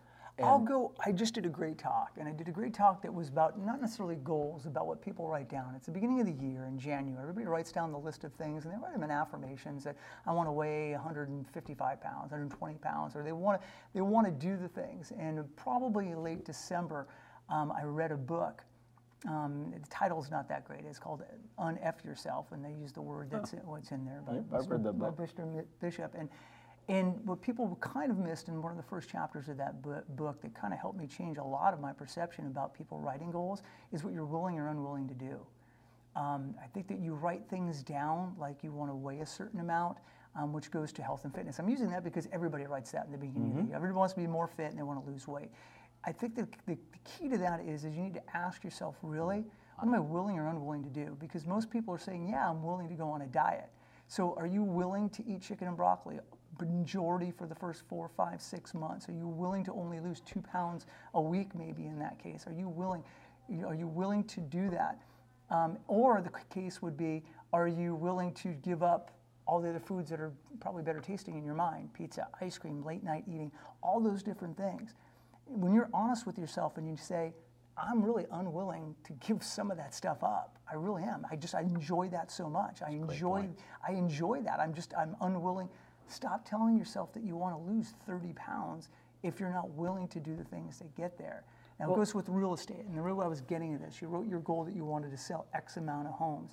I'll 0.43 0.59
go. 0.59 0.93
I 1.05 1.13
just 1.13 1.35
did 1.35 1.47
a 1.47 1.49
great 1.49 1.79
talk, 1.79 2.13
and 2.19 2.29
I 2.29 2.33
did 2.33 2.49
a 2.49 2.51
great 2.51 2.75
talk 2.75 3.01
that 3.03 3.13
was 3.13 3.29
about 3.29 3.59
not 3.59 3.81
necessarily 3.81 4.17
goals, 4.17 4.67
about 4.67 4.87
what 4.87 5.01
people 5.01 5.27
write 5.29 5.49
down. 5.49 5.75
It's 5.75 5.87
the 5.87 5.93
beginning 5.93 6.21
of 6.21 6.27
the 6.27 6.33
year 6.33 6.67
in 6.67 6.79
January. 6.79 7.23
Everybody 7.23 7.47
writes 7.47 7.73
down 7.73 7.91
the 7.91 7.99
list 7.99 8.23
of 8.25 8.35
things, 8.35 8.65
and 8.65 8.75
they 8.75 8.79
write 8.79 8.93
them 8.93 9.03
in 9.03 9.11
affirmations 9.11 9.83
that 9.85 9.97
I 10.27 10.33
want 10.33 10.49
to 10.49 10.53
weigh 10.53 10.93
155 10.93 12.01
pounds, 12.01 12.33
120 12.33 12.75
pounds, 12.79 13.17
or 13.17 13.23
they 13.23 13.33
want 13.33 13.61
to 13.61 13.67
they 13.95 14.03
want 14.03 14.27
to 14.27 14.33
do 14.33 14.59
the 14.59 14.69
things. 14.69 15.13
And 15.19 15.45
probably 15.57 16.15
late 16.15 16.45
December, 16.45 17.09
um, 17.49 17.73
I 17.73 17.85
read 17.85 18.13
a 18.13 18.17
book. 18.17 18.63
Um, 19.27 19.73
the 19.73 19.89
title's 19.89 20.31
not 20.31 20.49
that 20.51 20.67
great. 20.67 20.85
It's 20.85 20.99
called 20.99 21.23
"Unf 21.59 22.05
Yourself," 22.05 22.53
and 22.53 22.63
they 22.63 22.73
use 22.73 22.93
the 22.93 23.01
word 23.01 23.31
that's 23.31 23.55
in, 23.55 23.61
what's 23.61 23.91
in 23.91 24.05
there. 24.05 24.23
by 24.27 24.35
Yep, 24.35 24.45
I've 24.53 24.71
read 24.71 24.85
that 24.85 24.93
book. 24.93 25.17
Bishop. 25.81 26.15
And, 26.15 26.29
and 26.89 27.15
what 27.27 27.43
people 27.43 27.77
kind 27.81 28.11
of 28.11 28.19
missed 28.19 28.49
in 28.49 28.63
one 28.63 28.71
of 28.71 28.77
the 28.77 28.83
first 28.83 29.09
chapters 29.09 29.49
of 29.49 29.57
that 29.57 29.83
book 29.83 30.41
that 30.43 30.55
kind 30.55 30.73
of 30.73 30.79
helped 30.79 30.99
me 30.99 31.07
change 31.07 31.37
a 31.39 31.43
lot 31.43 31.75
of 31.75 31.81
my 31.81 31.93
perception 31.93 32.47
about 32.47 32.75
people 32.75 33.01
writing 33.01 33.31
goals 33.31 33.63
is 33.93 34.05
what 34.05 34.13
you're 34.13 34.25
willing 34.25 34.57
or 34.59 34.69
unwilling 34.69 35.09
to 35.09 35.15
do. 35.15 35.41
Um, 36.15 36.55
I 36.63 36.67
think 36.69 36.87
that 36.89 36.99
you 36.99 37.15
write 37.15 37.43
things 37.51 37.83
down 37.83 38.35
like 38.39 38.63
you 38.63 38.73
want 38.73 38.91
to 38.91 38.95
weigh 38.95 39.21
a 39.21 39.27
certain 39.27 39.61
amount, 39.61 39.99
um, 40.37 40.53
which 40.53 40.71
goes 40.71 40.93
to 40.93 41.03
health 41.03 41.25
and 41.25 41.35
fitness. 41.35 41.59
I'm 41.59 41.69
using 41.69 41.91
that 41.91 42.05
because 42.05 42.29
everybody 42.33 42.65
writes 42.67 42.93
that 42.93 43.07
in 43.07 43.13
the 43.13 43.19
beginning 43.19 43.51
of 43.51 43.57
the 43.57 43.63
year. 43.65 43.77
Everybody 43.77 43.99
wants 43.99 44.15
to 44.15 44.21
be 44.21 44.27
more 44.29 44.47
fit 44.47 44.71
and 44.71 44.79
they 44.79 44.83
want 44.85 45.05
to 45.05 45.11
lose 45.11 45.27
weight. 45.27 45.51
I 46.05 46.13
think 46.13 46.37
that 46.37 46.53
the, 46.67 46.77
the 46.77 46.99
key 47.05 47.29
to 47.29 47.39
that 47.39 47.61
is, 47.67 47.85
is 47.85 47.97
you 47.97 48.03
need 48.03 48.15
to 48.15 48.37
ask 48.37 48.63
yourself 48.63 48.97
really, 49.03 49.45
what 49.77 49.89
am 49.89 49.95
I 49.95 49.99
willing 49.99 50.39
or 50.39 50.49
unwilling 50.49 50.85
to 50.85 50.91
do? 50.91 51.17
Because 51.19 51.47
most 51.47 51.69
people 51.69 51.93
are 51.93 51.99
saying, 51.99 52.29
yeah, 52.29 52.49
I'm 52.49 52.63
willing 52.63 52.89
to 52.89 52.95
go 52.95 53.11
on 53.11 53.23
a 53.23 53.27
diet. 53.27 53.69
So 54.09 54.35
are 54.39 54.47
you 54.47 54.63
willing 54.63 55.11
to 55.11 55.27
eat 55.27 55.43
chicken 55.43 55.67
and 55.67 55.77
broccoli? 55.77 56.21
Majority 56.61 57.33
for 57.37 57.47
the 57.47 57.55
first 57.55 57.83
four, 57.89 58.09
five, 58.17 58.41
six 58.41 58.75
months. 58.75 59.09
Are 59.09 59.13
you 59.13 59.27
willing 59.27 59.65
to 59.65 59.73
only 59.73 60.01
lose 60.01 60.21
two 60.21 60.41
pounds 60.41 60.87
a 61.15 61.21
week, 61.21 61.55
maybe 61.55 61.87
in 61.87 61.99
that 61.99 62.19
case? 62.19 62.47
Are 62.47 62.53
you 62.53 62.69
willing? 62.69 63.03
Are 63.67 63.75
you 63.75 63.87
willing 63.87 64.25
to 64.25 64.41
do 64.41 64.71
that? 64.71 64.99
Um, 65.51 65.79
or 65.87 66.21
the 66.21 66.31
case 66.53 66.83
would 66.83 66.97
be, 66.97 67.23
are 67.53 67.69
you 67.69 67.95
willing 67.95 68.35
to 68.35 68.49
give 68.49 68.83
up 68.83 69.13
all 69.47 69.61
the 69.61 69.71
other 69.71 69.81
foods 69.81 70.11
that 70.11 70.21
are 70.21 70.33
probably 70.61 70.83
better 70.83 71.01
tasting 71.01 71.37
in 71.37 71.45
your 71.45 71.55
mind? 71.55 71.93
Pizza, 71.95 72.29
ice 72.41 72.59
cream, 72.59 72.85
late 72.85 73.05
night 73.05 73.25
eating, 73.29 73.53
all 73.83 74.01
those 74.01 74.23
different 74.23 74.57
things. 74.57 74.95
When 75.45 75.73
you're 75.73 75.91
honest 75.95 76.27
with 76.27 76.39
yourself 76.39 76.77
and 76.77 76.89
you 76.89 76.97
say, 76.97 77.33
I'm 77.79 78.03
really 78.03 78.25
unwilling 78.33 78.95
to 79.05 79.13
give 79.15 79.43
some 79.43 79.71
of 79.71 79.77
that 79.77 79.95
stuff 79.95 80.25
up. 80.25 80.59
I 80.71 80.75
really 80.75 81.03
am. 81.03 81.27
I 81.31 81.37
just 81.37 81.55
I 81.55 81.61
enjoy 81.61 82.09
that 82.09 82.31
so 82.31 82.49
much. 82.49 82.81
I 82.87 82.91
enjoy 82.91 83.49
I 83.87 83.93
enjoy 83.93 84.41
that. 84.43 84.61
I'm 84.61 84.73
just 84.73 84.95
I'm 84.99 85.15
unwilling. 85.21 85.69
Stop 86.09 86.49
telling 86.49 86.77
yourself 86.77 87.13
that 87.15 87.25
you 87.25 87.37
want 87.37 87.57
to 87.57 87.73
lose 87.73 87.95
30 88.07 88.33
pounds 88.35 88.89
if 89.23 89.41
you're 89.41 89.53
not 89.53 89.71
willing 89.71 90.09
to 90.09 90.21
do 90.21 90.37
the 90.37 90.45
things 90.45 90.79
to 90.79 90.85
get 90.97 91.19
there. 91.19 91.45
Now 91.79 91.93
it 91.93 91.97
goes 91.97 92.15
with 92.15 92.29
real 92.29 92.55
estate, 92.55 92.85
and 92.87 92.97
the 92.97 93.03
real 93.03 93.21
I 93.21 93.27
was 93.27 93.43
getting 93.43 93.75
at 93.75 93.81
this. 93.81 94.01
You 94.01 94.09
wrote 94.09 94.27
your 94.27 94.41
goal 94.41 94.65
that 94.65 94.75
you 94.75 94.85
wanted 94.85 95.11
to 95.11 95.19
sell 95.19 95.47
X 95.53 95.77
amount 95.77 96.07
of 96.07 96.15
homes. 96.15 96.53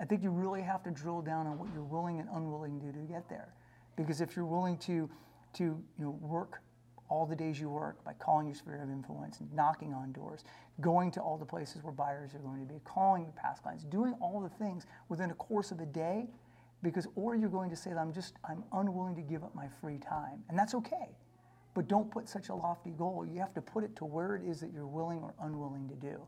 I 0.00 0.04
think 0.04 0.22
you 0.22 0.30
really 0.30 0.62
have 0.62 0.82
to 0.84 0.90
drill 0.90 1.22
down 1.22 1.46
on 1.46 1.58
what 1.58 1.68
you're 1.74 1.82
willing 1.82 2.20
and 2.20 2.28
unwilling 2.32 2.78
to 2.80 2.86
do 2.86 2.92
to 2.92 3.04
get 3.06 3.28
there, 3.28 3.52
because 3.96 4.20
if 4.20 4.36
you're 4.36 4.46
willing 4.46 4.78
to 4.78 5.10
to 5.54 5.64
you 5.64 5.82
know 5.98 6.10
work 6.20 6.62
all 7.08 7.26
the 7.26 7.34
days 7.34 7.58
you 7.58 7.68
work 7.68 8.02
by 8.04 8.12
calling 8.14 8.46
your 8.46 8.54
sphere 8.54 8.80
of 8.82 8.88
influence, 8.88 9.40
knocking 9.52 9.92
on 9.92 10.12
doors, 10.12 10.44
going 10.80 11.10
to 11.10 11.20
all 11.20 11.36
the 11.36 11.44
places 11.44 11.82
where 11.82 11.92
buyers 11.92 12.34
are 12.34 12.38
going 12.38 12.64
to 12.64 12.72
be, 12.72 12.80
calling 12.84 13.24
your 13.24 13.32
past 13.32 13.62
clients, 13.62 13.82
doing 13.84 14.14
all 14.20 14.40
the 14.40 14.64
things 14.64 14.86
within 15.08 15.30
a 15.30 15.34
course 15.34 15.72
of 15.72 15.80
a 15.80 15.86
day, 15.86 16.28
because 16.82 17.06
or 17.14 17.36
you're 17.36 17.48
going 17.48 17.70
to 17.70 17.76
say 17.76 17.90
that 17.90 17.98
I'm 17.98 18.12
just 18.12 18.34
I'm 18.48 18.64
unwilling 18.72 19.16
to 19.16 19.22
give 19.22 19.44
up 19.44 19.54
my 19.54 19.66
free 19.80 19.98
time, 19.98 20.42
and 20.48 20.58
that's 20.58 20.74
okay. 20.74 21.16
But 21.74 21.88
don't 21.88 22.10
put 22.10 22.28
such 22.28 22.48
a 22.48 22.54
lofty 22.54 22.90
goal. 22.90 23.26
You 23.30 23.38
have 23.38 23.54
to 23.54 23.62
put 23.62 23.84
it 23.84 23.94
to 23.96 24.04
where 24.04 24.34
it 24.36 24.42
is 24.44 24.60
that 24.60 24.72
you're 24.72 24.86
willing 24.86 25.20
or 25.20 25.34
unwilling 25.42 25.88
to 25.88 25.94
do. 25.94 26.20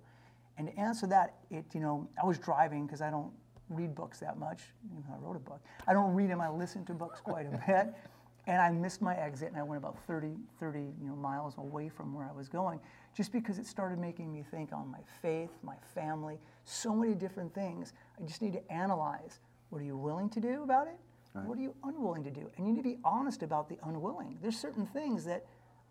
And 0.58 0.68
to 0.68 0.78
answer 0.78 1.06
that, 1.08 1.36
it 1.50 1.64
you 1.74 1.80
know 1.80 2.08
I 2.22 2.26
was 2.26 2.38
driving 2.38 2.86
because 2.86 3.02
I 3.02 3.10
don't 3.10 3.32
read 3.68 3.94
books 3.94 4.20
that 4.20 4.38
much. 4.38 4.62
Even 4.90 5.04
though 5.08 5.14
I 5.14 5.18
wrote 5.18 5.36
a 5.36 5.40
book. 5.40 5.60
I 5.88 5.92
don't 5.92 6.14
read 6.14 6.30
them. 6.30 6.40
I 6.40 6.48
listen 6.48 6.84
to 6.86 6.92
books 6.92 7.20
quite 7.20 7.46
a 7.46 7.60
bit 7.66 7.94
and 8.46 8.60
I 8.60 8.70
missed 8.70 9.00
my 9.00 9.14
exit 9.14 9.48
and 9.48 9.56
I 9.56 9.62
went 9.62 9.78
about 9.78 9.96
30, 10.06 10.34
30 10.58 10.78
you 10.78 11.08
know, 11.08 11.14
miles 11.14 11.54
away 11.58 11.88
from 11.88 12.12
where 12.12 12.28
I 12.28 12.32
was 12.32 12.48
going 12.48 12.80
just 13.16 13.30
because 13.30 13.58
it 13.58 13.66
started 13.66 13.98
making 13.98 14.32
me 14.32 14.44
think 14.50 14.72
on 14.72 14.90
my 14.90 14.98
faith, 15.20 15.50
my 15.62 15.76
family, 15.94 16.38
so 16.64 16.94
many 16.94 17.14
different 17.14 17.54
things. 17.54 17.92
I 18.20 18.26
just 18.26 18.42
need 18.42 18.54
to 18.54 18.72
analyze 18.72 19.40
what 19.72 19.80
are 19.80 19.86
you 19.86 19.96
willing 19.96 20.28
to 20.28 20.38
do 20.38 20.62
about 20.62 20.86
it? 20.86 20.98
What 21.32 21.56
are 21.56 21.62
you 21.62 21.74
unwilling 21.82 22.24
to 22.24 22.30
do? 22.30 22.50
And 22.58 22.66
you 22.66 22.74
need 22.74 22.82
to 22.82 22.88
be 22.88 22.98
honest 23.06 23.42
about 23.42 23.70
the 23.70 23.78
unwilling. 23.84 24.36
There's 24.42 24.58
certain 24.58 24.84
things 24.84 25.24
that, 25.24 25.46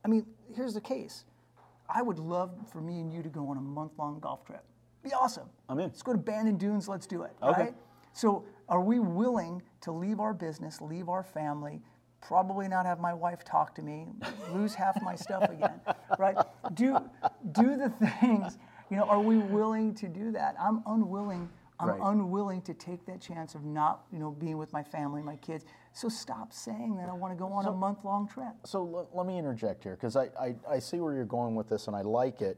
I 0.05 0.07
mean, 0.07 0.27
here's 0.55 0.75
the 0.75 0.81
case. 0.81 1.25
I 1.89 2.03
would 2.03 2.19
love 2.19 2.51
for 2.71 2.79
me 2.79 2.99
and 2.99 3.11
you 3.11 3.23
to 3.23 3.29
go 3.29 3.47
on 3.47 3.57
a 3.57 3.61
month 3.61 3.93
long 3.97 4.19
golf 4.19 4.45
trip. 4.45 4.63
Be 5.03 5.11
awesome. 5.13 5.49
I'm 5.67 5.79
in. 5.79 5.85
Let's 5.85 6.03
go 6.03 6.11
to 6.11 6.19
Bandon 6.19 6.57
Dunes, 6.57 6.87
let's 6.87 7.07
do 7.07 7.23
it. 7.23 7.31
Okay. 7.41 7.61
Right? 7.61 7.73
So, 8.13 8.45
are 8.69 8.81
we 8.81 8.99
willing 8.99 9.63
to 9.81 9.91
leave 9.91 10.19
our 10.19 10.33
business, 10.33 10.79
leave 10.79 11.09
our 11.09 11.23
family, 11.23 11.81
probably 12.21 12.67
not 12.67 12.85
have 12.85 12.99
my 12.99 13.15
wife 13.15 13.43
talk 13.43 13.73
to 13.75 13.81
me, 13.81 14.05
lose 14.53 14.75
half 14.75 15.01
my 15.01 15.15
stuff 15.15 15.49
again, 15.49 15.81
right? 16.19 16.37
Do 16.75 16.97
do 17.51 17.77
the 17.77 17.89
things. 18.19 18.59
You 18.91 18.97
know, 18.97 19.05
are 19.05 19.19
we 19.19 19.37
willing 19.37 19.95
to 19.95 20.07
do 20.07 20.31
that? 20.33 20.55
I'm 20.59 20.83
unwilling. 20.85 21.49
I'm 21.81 21.89
Right. 21.89 22.01
unwilling 22.03 22.61
to 22.63 22.73
take 22.73 23.05
that 23.07 23.19
chance 23.19 23.55
of 23.55 23.65
not, 23.65 24.05
you 24.11 24.19
know, 24.19 24.31
being 24.31 24.57
with 24.57 24.71
my 24.71 24.83
family, 24.83 25.21
my 25.23 25.35
kids. 25.37 25.65
So 25.93 26.09
stop 26.09 26.53
saying 26.53 26.95
that 26.97 27.09
I 27.09 27.13
want 27.13 27.33
to 27.33 27.37
go 27.37 27.51
on 27.51 27.65
a 27.65 27.71
month-long 27.71 28.27
trip. 28.27 28.53
So 28.65 28.83
let, 28.83 29.15
let 29.15 29.25
me 29.25 29.37
interject 29.37 29.83
here 29.83 29.95
because 29.95 30.15
I, 30.15 30.29
I, 30.39 30.55
I 30.69 30.79
see 30.79 30.99
where 30.99 31.13
you're 31.13 31.25
going 31.25 31.55
with 31.55 31.67
this 31.69 31.87
and 31.87 31.95
I 31.95 32.01
like 32.01 32.41
it. 32.41 32.57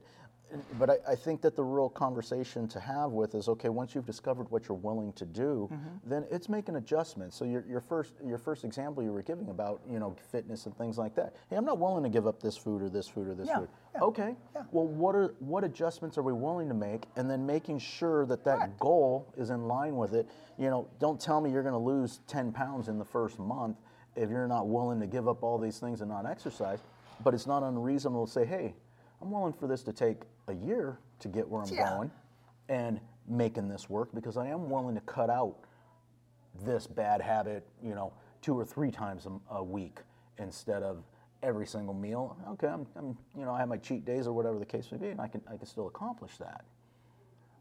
But 0.78 0.90
I, 0.90 0.98
I 1.10 1.16
think 1.16 1.42
that 1.42 1.56
the 1.56 1.64
real 1.64 1.90
conversation 1.90 2.68
to 2.70 2.80
have 2.80 3.12
with 3.12 3.34
is 3.36 3.48
okay, 3.50 3.70
once 3.70 3.96
you've 3.96 4.06
discovered 4.06 4.50
what 4.52 4.68
you're 4.68 4.78
willing 4.78 5.14
to 5.14 5.26
do, 5.26 5.70
Mm-hmm. 5.72 6.10
then 6.10 6.26
it's 6.30 6.50
making 6.50 6.76
adjustments. 6.76 7.36
So 7.36 7.46
your, 7.46 7.64
your 7.68 7.80
first 7.82 8.14
your 8.24 8.38
first 8.38 8.64
example 8.64 9.02
you 9.04 9.12
were 9.12 9.22
giving 9.24 9.50
about, 9.50 9.82
you 9.90 10.00
know, 10.00 10.16
fitness 10.32 10.66
and 10.66 10.78
things 10.78 10.98
like 10.98 11.16
that. 11.16 11.34
Hey, 11.50 11.56
I'm 11.56 11.66
not 11.66 11.80
willing 11.80 12.04
to 12.04 12.10
give 12.10 12.28
up 12.28 12.42
this 12.42 12.58
food 12.58 12.82
or 12.82 12.90
this 12.90 13.08
food 13.08 13.28
or 13.28 13.34
this 13.36 13.48
Yeah, 13.48 13.60
food. 13.60 13.70
yeah, 13.96 14.02
Okay. 14.02 14.36
yeah. 14.56 14.64
Well, 14.72 14.88
what 14.88 15.16
are 15.16 15.34
what 15.40 15.64
adjustments 15.64 16.18
are 16.18 16.22
we 16.24 16.34
willing 16.34 16.68
to 16.68 16.74
make 16.76 17.06
and 17.16 17.30
then 17.30 17.46
making 17.46 17.80
sure 17.80 18.26
that 18.28 18.44
that 18.46 18.60
Correct. 18.60 18.80
goal 18.80 19.34
is 19.38 19.50
in 19.50 19.68
line 19.68 19.96
with 19.96 20.14
it. 20.14 20.28
You 20.58 20.70
know, 20.70 20.88
don't 21.00 21.20
tell 21.20 21.42
me 21.42 21.50
you're 21.52 21.64
going 21.64 21.74
to 21.74 21.78
lose 21.80 22.20
10 22.28 22.52
pounds 22.52 22.88
in 22.90 22.98
the 23.00 23.06
first 23.06 23.40
month 23.40 23.78
if 24.16 24.30
you're 24.30 24.48
not 24.48 24.68
willing 24.68 25.00
to 25.00 25.08
give 25.08 25.28
up 25.28 25.42
all 25.44 25.58
these 25.58 25.80
things 25.80 26.02
and 26.02 26.10
not 26.10 26.26
exercise. 26.28 26.80
But 27.24 27.34
it's 27.34 27.48
not 27.48 27.64
unreasonable 27.64 28.28
to 28.28 28.32
say, 28.32 28.46
hey, 28.46 28.76
I'm 29.22 29.32
willing 29.32 29.54
for 29.54 29.68
this 29.68 29.82
to 29.84 29.94
take 29.94 30.22
a 30.48 30.54
year 30.54 31.00
to 31.20 31.28
get 31.28 31.48
where 31.48 31.62
I'm 31.62 31.74
Yeah. 31.74 31.90
going 31.90 32.12
and 32.70 33.00
making 33.28 33.68
this 33.70 33.90
work 33.90 34.10
because 34.14 34.38
I 34.38 34.48
am 34.48 34.70
willing 34.70 34.96
to 34.96 35.02
cut 35.02 35.30
out 35.30 35.56
this 36.64 36.88
bad 36.88 37.22
habit, 37.22 37.68
you 37.82 37.96
know, 37.96 38.14
two 38.42 38.58
or 38.58 38.66
three 38.66 38.92
times 38.92 39.26
a, 39.26 39.56
a 39.56 39.64
week 39.64 40.00
instead 40.38 40.84
of 40.84 41.04
every 41.42 41.66
single 41.66 41.94
meal. 41.94 42.38
Okay, 42.52 42.68
I'm, 42.68 42.86
I'm, 42.96 43.18
you 43.36 43.46
know, 43.46 43.52
I 43.54 43.60
have 43.60 43.70
my 43.70 43.78
cheat 43.78 44.06
days 44.06 44.28
or 44.28 44.34
whatever 44.34 44.60
the 44.60 44.66
case 44.66 44.92
may 44.92 44.98
be, 44.98 45.08
and 45.10 45.20
I 45.22 45.28
can, 45.28 45.42
I 45.48 45.58
can 45.58 45.66
still 45.66 45.88
accomplish 45.88 46.38
that. 46.38 46.64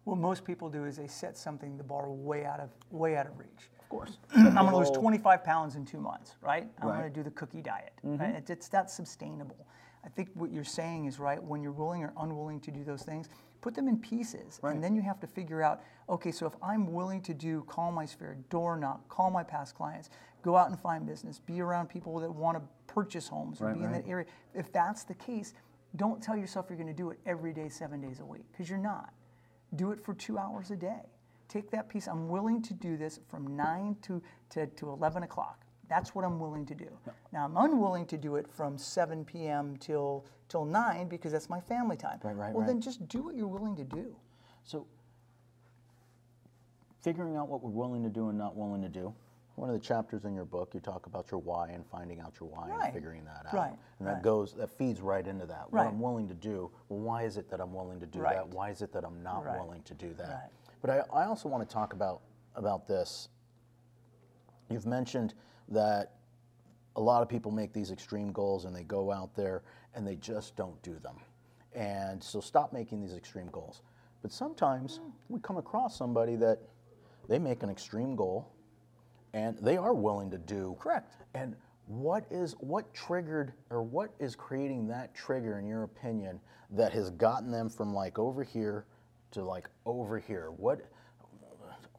What 0.05 0.19
most 0.19 0.45
people 0.45 0.69
do 0.69 0.85
is 0.85 0.97
they 0.97 1.07
set 1.07 1.37
something 1.39 1.77
the 1.77 1.85
bar 1.85 2.11
way 2.11 2.45
out 2.45 2.59
of 2.59 2.71
way 2.91 3.17
out 3.17 3.27
of 3.27 3.39
reach. 3.39 3.71
Of 3.79 3.89
course. 3.89 4.19
I'm 4.37 4.55
going 4.55 4.71
to 4.71 4.77
lose 4.77 4.91
25 4.91 5.45
pounds 5.45 5.77
in 5.77 5.85
two 5.85 6.01
months, 6.01 6.35
right? 6.41 6.67
I'm 6.81 6.89
Right. 6.89 6.99
going 6.99 7.13
to 7.13 7.15
do 7.21 7.23
the 7.23 7.31
cookie 7.31 7.63
diet. 7.63 7.93
Mm-hmm. 8.05 8.21
Right? 8.23 8.35
It's, 8.35 8.51
it's 8.51 8.73
not 8.73 8.91
sustainable. 8.91 9.65
I 10.13 10.15
think 10.15 10.29
what 10.35 10.53
you're 10.53 10.63
saying 10.63 11.07
is 11.07 11.19
right. 11.19 11.43
When 11.43 11.63
you're 11.63 11.73
willing 11.73 12.03
or 12.05 12.13
unwilling 12.19 12.61
to 12.61 12.71
do 12.71 12.85
those 12.85 13.03
things, 13.03 13.29
put 13.63 13.75
them 13.75 13.89
in 13.89 13.99
pieces, 13.99 14.61
Right. 14.63 14.75
and 14.75 14.85
then 14.85 14.95
you 14.95 15.01
have 15.01 15.19
to 15.21 15.27
figure 15.27 15.63
out. 15.63 15.81
Okay, 16.09 16.31
so 16.31 16.47
if 16.47 16.53
I'm 16.63 16.93
willing 16.93 17.23
to 17.23 17.33
do 17.33 17.63
call 17.63 17.91
my 17.93 18.05
sphere, 18.05 18.37
door 18.51 18.77
knock, 18.77 19.09
call 19.09 19.31
my 19.31 19.43
past 19.43 19.75
clients, 19.75 20.11
go 20.43 20.55
out 20.55 20.69
and 20.69 20.79
find 20.79 21.07
business, 21.07 21.39
be 21.39 21.63
around 21.63 21.89
people 21.89 22.19
that 22.19 22.31
want 22.31 22.59
to 22.59 22.63
purchase 22.93 23.27
homes 23.29 23.63
or 23.63 23.67
Right, 23.69 23.79
be 23.79 23.85
in 23.85 23.93
that 23.93 24.07
area. 24.07 24.27
If 24.55 24.71
that's 24.71 25.05
the 25.05 25.15
case, 25.15 25.55
don't 25.97 26.23
tell 26.23 26.37
yourself 26.37 26.67
you're 26.69 26.77
going 26.77 26.89
to 26.89 26.93
do 26.95 27.11
it 27.11 27.19
every 27.25 27.55
day, 27.55 27.71
seven 27.71 28.01
days 28.03 28.21
a 28.21 28.25
week, 28.25 28.45
because 28.53 28.69
you're 28.69 28.79
not. 28.79 29.15
Do 29.77 29.93
it 29.93 30.01
for 30.05 30.13
two 30.13 30.37
hours 30.37 30.71
a 30.71 30.77
day. 30.77 31.07
Take 31.49 31.71
that 31.71 31.89
piece. 31.89 32.07
I'm 32.07 32.29
willing 32.29 32.61
to 32.63 32.75
do 32.75 32.99
this 32.99 33.21
from 33.29 33.57
9 33.57 33.97
to, 34.03 34.23
to, 34.51 34.67
to 34.67 34.91
11 34.91 35.23
o'clock. 35.23 35.62
That's 35.93 36.15
what 36.15 36.25
I'm 36.25 36.41
willing 36.41 36.65
to 36.67 36.75
do. 36.75 36.89
Now, 37.35 37.45
I'm 37.45 37.55
unwilling 37.55 38.07
to 38.07 38.17
do 38.17 38.37
it 38.37 38.49
from 38.51 38.79
7 38.79 39.27
p.m. 39.27 39.77
till, 39.77 40.25
till 40.49 40.65
9 40.65 41.07
because 41.07 41.33
that's 41.33 41.51
my 41.51 41.61
family 41.61 41.99
time. 41.99 42.19
Right, 42.23 42.35
right, 42.35 42.55
well, 42.55 42.67
then 42.67 42.81
just 42.81 43.07
do 43.09 43.23
what 43.23 43.37
you're 43.37 43.47
willing 43.47 43.77
to 43.77 43.85
do. 43.85 44.17
So, 44.65 44.87
figuring 47.03 47.37
out 47.37 47.49
what 47.49 47.63
we're 47.63 47.69
willing 47.69 48.03
to 48.05 48.09
do 48.09 48.31
and 48.31 48.39
not 48.39 48.57
willing 48.57 48.81
to 48.81 48.89
do. 48.89 49.13
One 49.57 49.69
of 49.69 49.75
the 49.75 49.87
chapters 49.87 50.25
in 50.25 50.35
your 50.35 50.47
book, 50.47 50.71
you 50.73 50.81
talk 50.81 51.05
about 51.05 51.31
your 51.31 51.41
why 51.41 51.69
and 51.69 51.85
finding 51.85 52.21
out 52.21 52.41
your 52.41 52.49
why 52.49 52.71
Right. 52.71 52.85
and 52.85 52.95
figuring 52.95 53.25
that 53.27 53.45
out. 53.49 53.53
Right, 53.53 53.77
And 53.99 54.09
that 54.09 54.15
right. 54.15 54.23
goes, 54.23 54.55
that 54.55 54.71
feeds 54.71 55.03
right 55.03 55.27
into 55.27 55.45
that. 55.45 55.71
What 55.71 55.87
I'm 55.87 56.01
willing 56.01 56.27
to 56.29 56.35
do. 56.35 56.71
Well, 56.89 57.01
why 57.01 57.25
is 57.25 57.37
it 57.37 57.51
that 57.51 57.61
I'm 57.61 57.75
willing 57.75 58.01
to 58.01 58.07
do 58.07 58.21
Right. 58.21 58.37
that? 58.37 58.49
Why 58.49 58.71
is 58.71 58.81
it 58.81 58.93
that 58.95 59.05
I'm 59.05 59.23
not 59.23 59.45
Right. 59.45 59.59
willing 59.59 59.83
to 59.83 59.93
do 59.93 60.15
that? 60.15 60.29
Right. 60.31 60.51
But 60.81 60.89
I, 60.91 61.21
I 61.21 61.27
also 61.27 61.51
want 61.51 61.69
to 61.69 61.71
talk 61.71 61.93
about 61.93 62.23
about 62.55 62.87
this. 62.87 63.29
You've 64.71 64.87
mentioned 64.87 65.35
that 65.73 66.13
a 66.97 67.01
lot 67.01 67.23
of 67.23 67.29
people 67.29 67.51
make 67.51 67.73
these 67.73 67.91
extreme 67.91 68.33
goals 68.33 68.65
and 68.65 68.75
they 68.75 68.85
go 68.85 69.11
out 69.11 69.35
there 69.35 69.63
and 69.95 70.07
they 70.07 70.17
just 70.17 70.57
don't 70.57 70.81
do 70.83 70.99
them. 70.99 71.17
And 71.75 72.23
so 72.23 72.41
stop 72.41 72.73
making 72.73 73.01
these 73.01 73.15
extreme 73.15 73.49
goals. 73.51 73.83
But 74.21 74.31
sometimes 74.31 75.01
we 75.29 75.41
come 75.41 75.57
across 75.57 75.97
somebody 75.97 76.37
that 76.37 76.59
they 77.29 77.39
make 77.39 77.63
an 77.63 77.71
extreme 77.71 78.15
goal 78.15 78.53
and 79.33 79.57
they 79.59 79.77
are 79.77 79.95
willing 79.95 80.31
to 80.31 80.39
do. 80.39 80.77
Correct. 80.79 81.17
And 81.35 81.57
what 81.87 82.25
is 82.31 82.55
what 82.61 82.93
triggered 82.95 83.53
or 83.71 83.83
what 83.83 84.11
is 84.21 84.37
creating 84.37 84.87
that 84.89 85.15
trigger 85.15 85.59
in 85.59 85.67
your 85.67 85.83
opinion 85.85 86.41
that 86.71 86.93
has 86.93 87.11
gotten 87.11 87.51
them 87.51 87.69
from 87.69 87.93
like 87.93 88.19
over 88.19 88.45
here 88.45 88.87
to 89.33 89.43
like 89.43 89.69
over 89.87 90.19
here? 90.19 90.51
What 90.57 90.83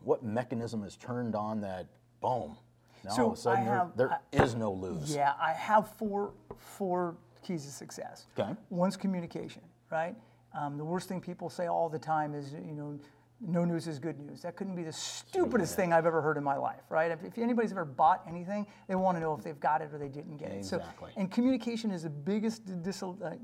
what 0.04 0.24
mechanism 0.24 0.84
is 0.84 0.96
turned 0.96 1.36
on 1.36 1.62
that 1.62 1.88
boom? 2.22 2.58
Now 3.04 3.12
So 3.12 3.24
all 3.24 3.28
of 3.32 3.34
a 3.34 3.42
sudden 3.42 3.62
I 3.62 3.66
there- 3.66 3.74
have- 3.76 3.96
there 3.98 4.20
is 4.32 4.56
no 4.56 4.72
lose. 4.72 5.14
Yeah, 5.16 5.34
I 5.40 5.52
have 5.54 5.90
four 5.98 6.34
four 6.58 7.16
keys 7.42 7.66
to 7.66 7.72
success. 7.72 8.28
Okay. 8.40 8.56
One's 8.70 8.96
communication, 8.96 9.62
right? 9.92 10.16
Um, 10.54 10.78
the 10.78 10.86
worst 10.86 11.10
thing 11.10 11.20
people 11.20 11.50
say 11.50 11.68
all 11.68 11.90
the 11.90 12.00
time 12.00 12.34
is, 12.36 12.54
you 12.54 12.74
know, 12.74 12.98
no 13.42 13.66
news 13.66 13.88
is 13.88 14.00
good 14.00 14.18
news. 14.20 14.42
That 14.44 14.56
couldn't 14.56 14.76
be 14.76 14.84
the 14.84 14.94
stupidest 14.94 15.76
thing 15.76 15.92
I've 15.92 16.06
ever 16.06 16.22
heard 16.22 16.38
in 16.38 16.44
my 16.44 16.56
life, 16.56 16.84
right? 16.90 17.12
If, 17.12 17.24
if 17.26 17.38
anybody's 17.38 17.72
ever 17.74 17.84
bought 17.84 18.24
anything, 18.28 18.66
they 18.88 18.96
want 18.96 19.18
to 19.18 19.20
know 19.20 19.34
if 19.34 19.44
they've 19.44 19.60
got 19.60 19.82
it 19.82 19.94
or 19.94 19.98
they 19.98 20.08
didn't 20.08 20.38
get 20.38 20.52
it. 20.52 20.58
Exactly. 20.60 21.12
So, 21.14 21.20
and 21.20 21.30
communication 21.30 21.92
is 21.92 22.04
the 22.04 22.10
biggest 22.10 22.82
dis- 22.84 23.04
uh, 23.04 23.36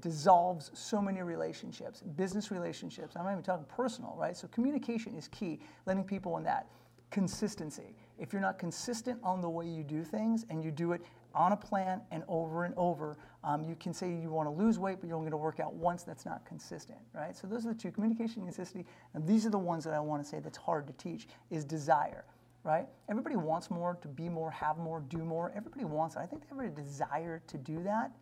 dissolves 0.00 0.70
so 0.72 1.02
many 1.02 1.20
relationships, 1.22 2.00
business 2.02 2.50
relationships. 2.50 3.16
I'm 3.16 3.24
not 3.24 3.32
even 3.32 3.42
talking 3.44 3.66
personal, 3.66 4.14
right? 4.16 4.36
So 4.36 4.48
communication 4.48 5.14
is 5.14 5.28
key. 5.28 5.60
Letting 5.84 6.04
people 6.04 6.36
in 6.38 6.44
that 6.44 6.68
consistency. 7.10 7.94
If 8.18 8.32
you're 8.32 8.42
not 8.42 8.58
consistent 8.58 9.18
on 9.22 9.40
the 9.40 9.48
way 9.48 9.66
you 9.66 9.82
do 9.82 10.04
things 10.04 10.44
and 10.50 10.62
you 10.62 10.70
do 10.70 10.92
it 10.92 11.02
on 11.34 11.52
a 11.52 11.56
plan 11.56 12.00
and 12.10 12.24
over 12.26 12.64
and 12.64 12.74
over, 12.76 13.16
um, 13.44 13.62
you 13.62 13.76
can 13.76 13.92
say 13.94 14.10
you 14.10 14.30
want 14.30 14.46
to 14.46 14.50
lose 14.50 14.78
weight, 14.78 14.98
but 15.00 15.06
you're 15.06 15.16
only 15.16 15.30
going 15.30 15.38
to 15.38 15.44
work 15.44 15.60
out 15.60 15.74
once. 15.74 16.02
That's 16.02 16.24
not 16.24 16.44
consistent, 16.44 16.98
right? 17.14 17.36
So 17.36 17.46
those 17.46 17.64
are 17.64 17.72
the 17.72 17.78
two: 17.78 17.90
communication, 17.90 18.42
and 18.42 18.48
consistency. 18.48 18.88
And 19.14 19.26
these 19.26 19.46
are 19.46 19.50
the 19.50 19.58
ones 19.58 19.84
that 19.84 19.94
I 19.94 20.00
want 20.00 20.22
to 20.22 20.28
say 20.28 20.40
that's 20.40 20.58
hard 20.58 20.86
to 20.88 20.92
teach. 20.94 21.28
Is 21.50 21.64
desire, 21.64 22.24
right? 22.64 22.86
Everybody 23.08 23.36
wants 23.36 23.70
more, 23.70 23.96
to 24.02 24.08
be 24.08 24.28
more, 24.28 24.50
have 24.50 24.78
more, 24.78 25.00
do 25.08 25.18
more. 25.18 25.52
Everybody 25.54 25.84
wants 25.84 26.16
it. 26.16 26.20
I 26.20 26.26
think 26.26 26.42
they 26.42 26.56
have 26.56 26.64
a 26.64 26.70
desire 26.70 27.40
to 27.46 27.56
do 27.58 27.82
that. 27.84 28.12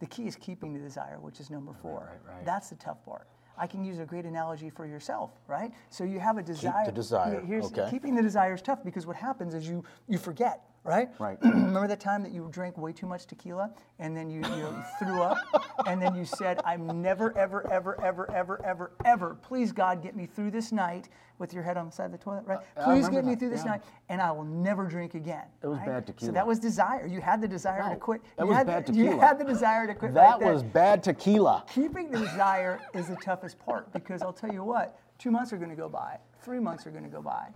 The 0.00 0.06
key 0.06 0.26
is 0.26 0.34
keeping 0.36 0.74
the 0.74 0.80
desire, 0.80 1.18
which 1.20 1.38
is 1.38 1.50
number 1.50 1.72
four. 1.72 2.18
right, 2.26 2.36
right. 2.36 2.44
That's 2.44 2.70
the 2.70 2.76
tough 2.76 3.04
part. 3.04 3.28
I 3.58 3.66
can 3.66 3.84
use 3.84 3.98
a 3.98 4.04
great 4.04 4.24
analogy 4.24 4.70
for 4.70 4.86
yourself, 4.86 5.30
right? 5.46 5.72
So 5.90 6.04
you 6.04 6.18
have 6.18 6.38
a 6.38 6.42
desire. 6.42 6.90
desire, 6.90 7.34
Yeah, 7.40 7.46
Here's, 7.46 7.66
okay. 7.66 7.86
Keeping 7.90 8.14
the 8.14 8.22
desire 8.22 8.54
is 8.54 8.62
tough 8.62 8.84
because 8.84 9.06
what 9.06 9.16
happens 9.16 9.54
is 9.54 9.68
you 9.68 9.84
you 10.08 10.18
forget, 10.18 10.62
right? 10.82 11.08
Right. 11.18 11.38
Remember 11.42 11.86
that 11.88 12.00
time 12.00 12.22
that 12.24 12.32
you 12.32 12.48
drank 12.50 12.76
way 12.78 12.92
too 12.92 13.06
much 13.06 13.26
tequila 13.26 13.70
and 13.98 14.16
then 14.16 14.28
you, 14.30 14.40
you 14.56 14.84
threw 14.98 15.22
up 15.22 15.38
and 15.86 16.00
then 16.02 16.14
you 16.14 16.24
said, 16.24 16.60
I'm 16.64 17.00
never, 17.00 17.36
ever, 17.38 17.68
ever, 17.70 18.00
ever, 18.02 18.30
ever, 18.32 18.64
ever, 18.64 18.92
ever, 19.04 19.34
please 19.36 19.72
God, 19.72 20.02
get 20.02 20.16
me 20.16 20.26
through 20.26 20.50
this 20.50 20.72
night 20.72 21.08
with 21.38 21.52
your 21.52 21.64
head 21.64 21.76
on 21.76 21.86
the 21.86 21.92
side 21.92 22.06
of 22.06 22.12
the 22.12 22.18
toilet, 22.18 22.44
right? 22.46 22.60
Uh, 22.76 22.82
I 22.82 22.84
Please 22.84 23.08
get 23.08 23.24
me 23.24 23.32
that, 23.32 23.40
through 23.40 23.50
this 23.50 23.64
yeah. 23.64 23.72
night 23.72 23.82
and 24.08 24.22
I 24.22 24.30
will 24.30 24.44
never 24.44 24.86
drink 24.86 25.14
again. 25.14 25.42
It 25.62 25.66
was 25.66 25.78
right? 25.78 25.86
bad 25.88 26.06
So 26.06 26.12
tequila. 26.12 26.32
that 26.32 26.46
was 26.46 26.58
desire. 26.60 27.06
You 27.08 27.20
had 27.20 27.40
the 27.40 27.48
desire 27.48 27.92
to 27.92 27.96
quit. 27.96 28.20
That 28.36 28.44
you 28.44 28.48
was 28.50 28.56
had 28.56 28.66
bad 28.68 28.86
the, 28.86 28.92
You 28.94 29.18
had 29.18 29.38
the 29.40 29.44
desire 29.44 29.86
to 29.88 29.94
quit 29.94 30.14
That 30.14 30.40
right 30.40 30.52
was 30.52 30.62
bad 30.62 31.02
tequila. 31.02 31.64
keeping 31.74 32.10
the 32.10 32.18
desire 32.20 32.80
is 32.94 33.08
the 33.08 33.16
toughest 33.44 33.58
part 33.58 33.92
because 33.92 34.22
I'll 34.22 34.32
tell 34.32 34.52
you 34.52 34.64
what, 34.64 34.98
two 35.18 35.30
months 35.30 35.52
are 35.52 35.58
going 35.58 35.70
to 35.70 35.76
go 35.76 35.88
by, 35.88 36.18
three 36.42 36.60
months 36.60 36.86
are 36.86 36.90
going 36.90 37.04
to 37.04 37.10
go 37.10 37.20
by. 37.22 37.48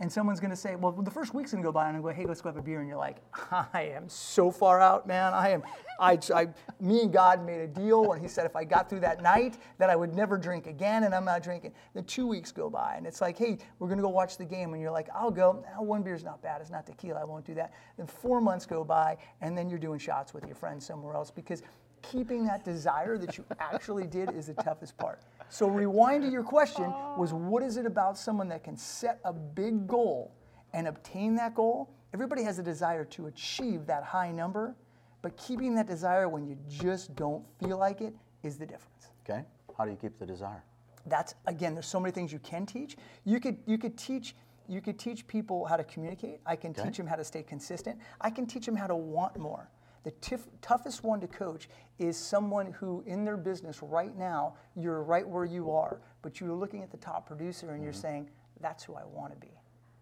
And 0.00 0.10
someone's 0.10 0.40
going 0.40 0.50
to 0.50 0.56
say, 0.56 0.74
well, 0.74 0.90
the 0.90 1.10
first 1.10 1.32
week's 1.32 1.52
going 1.52 1.62
to 1.62 1.68
go 1.68 1.70
by, 1.70 1.86
and 1.86 1.96
I'm 1.96 2.02
going, 2.02 2.16
hey, 2.16 2.24
let's 2.26 2.40
go 2.40 2.48
have 2.48 2.56
a 2.56 2.62
beer. 2.62 2.80
And 2.80 2.88
you're 2.88 2.98
like, 2.98 3.18
I 3.50 3.92
am 3.94 4.08
so 4.08 4.50
far 4.50 4.80
out, 4.80 5.06
man. 5.06 5.32
I 5.32 5.50
am, 5.50 5.62
I, 6.00 6.18
I, 6.34 6.48
me 6.80 7.02
and 7.02 7.12
God 7.12 7.46
made 7.46 7.60
a 7.60 7.68
deal, 7.68 8.12
and 8.12 8.20
He 8.20 8.26
said 8.26 8.44
if 8.44 8.56
I 8.56 8.64
got 8.64 8.88
through 8.90 9.00
that 9.00 9.22
night, 9.22 9.58
that 9.78 9.90
I 9.90 9.94
would 9.94 10.12
never 10.12 10.38
drink 10.38 10.66
again, 10.66 11.04
and 11.04 11.14
I'm 11.14 11.24
not 11.24 11.44
drinking. 11.44 11.72
Then 11.94 12.02
two 12.04 12.26
weeks 12.26 12.50
go 12.50 12.68
by, 12.68 12.94
and 12.96 13.06
it's 13.06 13.20
like, 13.20 13.38
hey, 13.38 13.58
we're 13.78 13.86
going 13.86 13.98
to 13.98 14.02
go 14.02 14.08
watch 14.08 14.38
the 14.38 14.44
game. 14.44 14.72
And 14.72 14.82
you're 14.82 14.90
like, 14.90 15.08
I'll 15.14 15.30
go. 15.30 15.64
"Ah, 15.76 15.82
one 15.82 16.02
beer's 16.02 16.24
not 16.24 16.42
bad. 16.42 16.60
It's 16.60 16.70
not 16.70 16.84
tequila. 16.84 17.20
I 17.20 17.24
won't 17.24 17.44
do 17.44 17.54
that. 17.54 17.72
Then 17.96 18.08
four 18.08 18.40
months 18.40 18.66
go 18.66 18.82
by, 18.82 19.18
and 19.40 19.56
then 19.56 19.70
you're 19.70 19.78
doing 19.78 20.00
shots 20.00 20.34
with 20.34 20.46
your 20.46 20.56
friends 20.56 20.84
somewhere 20.84 21.14
else 21.14 21.30
because 21.30 21.62
keeping 22.02 22.44
that 22.46 22.64
desire 22.64 23.16
that 23.18 23.38
you 23.38 23.44
actually 23.58 24.06
did 24.06 24.32
is 24.34 24.46
the 24.46 24.54
toughest 24.54 24.96
part. 24.98 25.20
So 25.48 25.68
rewind 25.68 26.22
to 26.24 26.28
your 26.28 26.42
question 26.42 26.84
was 27.16 27.32
what 27.32 27.62
is 27.62 27.76
it 27.76 27.86
about 27.86 28.18
someone 28.18 28.48
that 28.48 28.64
can 28.64 28.76
set 28.76 29.20
a 29.24 29.32
big 29.32 29.86
goal 29.86 30.34
and 30.72 30.88
obtain 30.88 31.34
that 31.36 31.54
goal? 31.54 31.90
Everybody 32.14 32.42
has 32.42 32.58
a 32.58 32.62
desire 32.62 33.04
to 33.06 33.26
achieve 33.26 33.86
that 33.86 34.02
high 34.02 34.30
number, 34.30 34.76
but 35.22 35.36
keeping 35.36 35.74
that 35.76 35.86
desire 35.86 36.28
when 36.28 36.46
you 36.46 36.58
just 36.68 37.14
don't 37.16 37.44
feel 37.58 37.78
like 37.78 38.00
it 38.00 38.14
is 38.42 38.58
the 38.58 38.66
difference. 38.66 39.08
Okay. 39.24 39.44
How 39.78 39.84
do 39.84 39.90
you 39.90 39.96
keep 39.96 40.18
the 40.18 40.26
desire? 40.26 40.64
That's 41.06 41.34
again, 41.46 41.74
there's 41.74 41.86
so 41.86 41.98
many 41.98 42.12
things 42.12 42.32
you 42.32 42.38
can 42.40 42.66
teach. 42.66 42.96
You 43.24 43.40
could 43.40 43.56
you 43.66 43.78
could 43.78 43.96
teach 43.96 44.34
you 44.68 44.80
could 44.80 44.98
teach 44.98 45.26
people 45.26 45.66
how 45.66 45.76
to 45.76 45.84
communicate. 45.84 46.40
I 46.46 46.56
can 46.56 46.72
teach 46.72 46.96
them 46.96 47.06
how 47.06 47.16
to 47.16 47.24
stay 47.24 47.42
consistent. 47.42 47.98
I 48.20 48.30
can 48.30 48.46
teach 48.46 48.64
them 48.64 48.76
how 48.76 48.86
to 48.86 48.94
want 48.94 49.36
more. 49.36 49.68
The 50.04 50.12
tif- 50.12 50.48
toughest 50.60 51.04
one 51.04 51.20
to 51.20 51.28
coach 51.28 51.68
is 51.98 52.16
someone 52.16 52.72
who, 52.72 53.02
in 53.06 53.24
their 53.24 53.36
business 53.36 53.82
right 53.82 54.16
now, 54.16 54.54
you're 54.74 55.02
right 55.02 55.26
where 55.26 55.44
you 55.44 55.70
are, 55.70 56.00
but 56.22 56.40
you're 56.40 56.54
looking 56.54 56.82
at 56.82 56.90
the 56.90 56.96
top 56.96 57.26
producer 57.26 57.70
and 57.70 57.82
you're 57.82 57.92
mm-hmm. 57.92 58.00
saying, 58.00 58.30
"That's 58.60 58.82
who 58.82 58.94
I 58.94 59.04
want 59.04 59.32
to 59.32 59.38
be." 59.38 59.52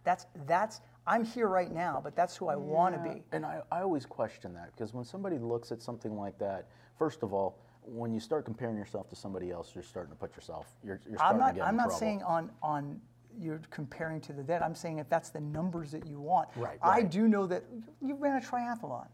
That's 0.04 0.26
that's 0.46 0.80
I'm 1.06 1.24
here 1.24 1.48
right 1.48 1.72
now, 1.72 2.00
but 2.02 2.14
that's 2.14 2.36
who 2.36 2.48
I 2.48 2.56
want 2.56 2.94
to 2.94 3.10
be. 3.10 3.22
And 3.32 3.44
I, 3.44 3.60
I 3.70 3.80
always 3.80 4.06
question 4.06 4.54
that 4.54 4.72
because 4.72 4.94
when 4.94 5.04
somebody 5.04 5.38
looks 5.38 5.72
at 5.72 5.82
something 5.82 6.16
like 6.16 6.38
that, 6.38 6.68
first 6.98 7.22
of 7.22 7.32
all, 7.32 7.58
when 7.84 8.12
you 8.12 8.20
start 8.20 8.44
comparing 8.44 8.76
yourself 8.76 9.08
to 9.08 9.16
somebody 9.16 9.50
else, 9.50 9.72
you're 9.74 9.82
starting 9.82 10.12
to 10.12 10.18
put 10.18 10.34
yourself. 10.36 10.66
You're, 10.84 11.00
you're 11.08 11.16
starting 11.16 11.40
I'm 11.40 11.46
not. 11.46 11.54
to 11.54 11.60
get 11.60 11.66
I'm 11.66 11.76
not 11.76 11.82
trouble. 11.84 11.98
saying 11.98 12.22
on 12.22 12.50
on 12.62 13.00
you're 13.38 13.60
comparing 13.70 14.20
to 14.22 14.32
the 14.32 14.42
dead. 14.42 14.62
I'm 14.62 14.74
saying 14.74 14.98
if 14.98 15.08
that's 15.08 15.30
the 15.30 15.40
numbers 15.40 15.90
that 15.92 16.06
you 16.06 16.20
want. 16.20 16.48
Right, 16.56 16.78
right. 16.82 16.98
I 16.98 17.02
do 17.02 17.28
know 17.28 17.46
that 17.46 17.64
you 18.00 18.14
ran 18.14 18.36
a 18.36 18.44
triathlon. 18.44 19.06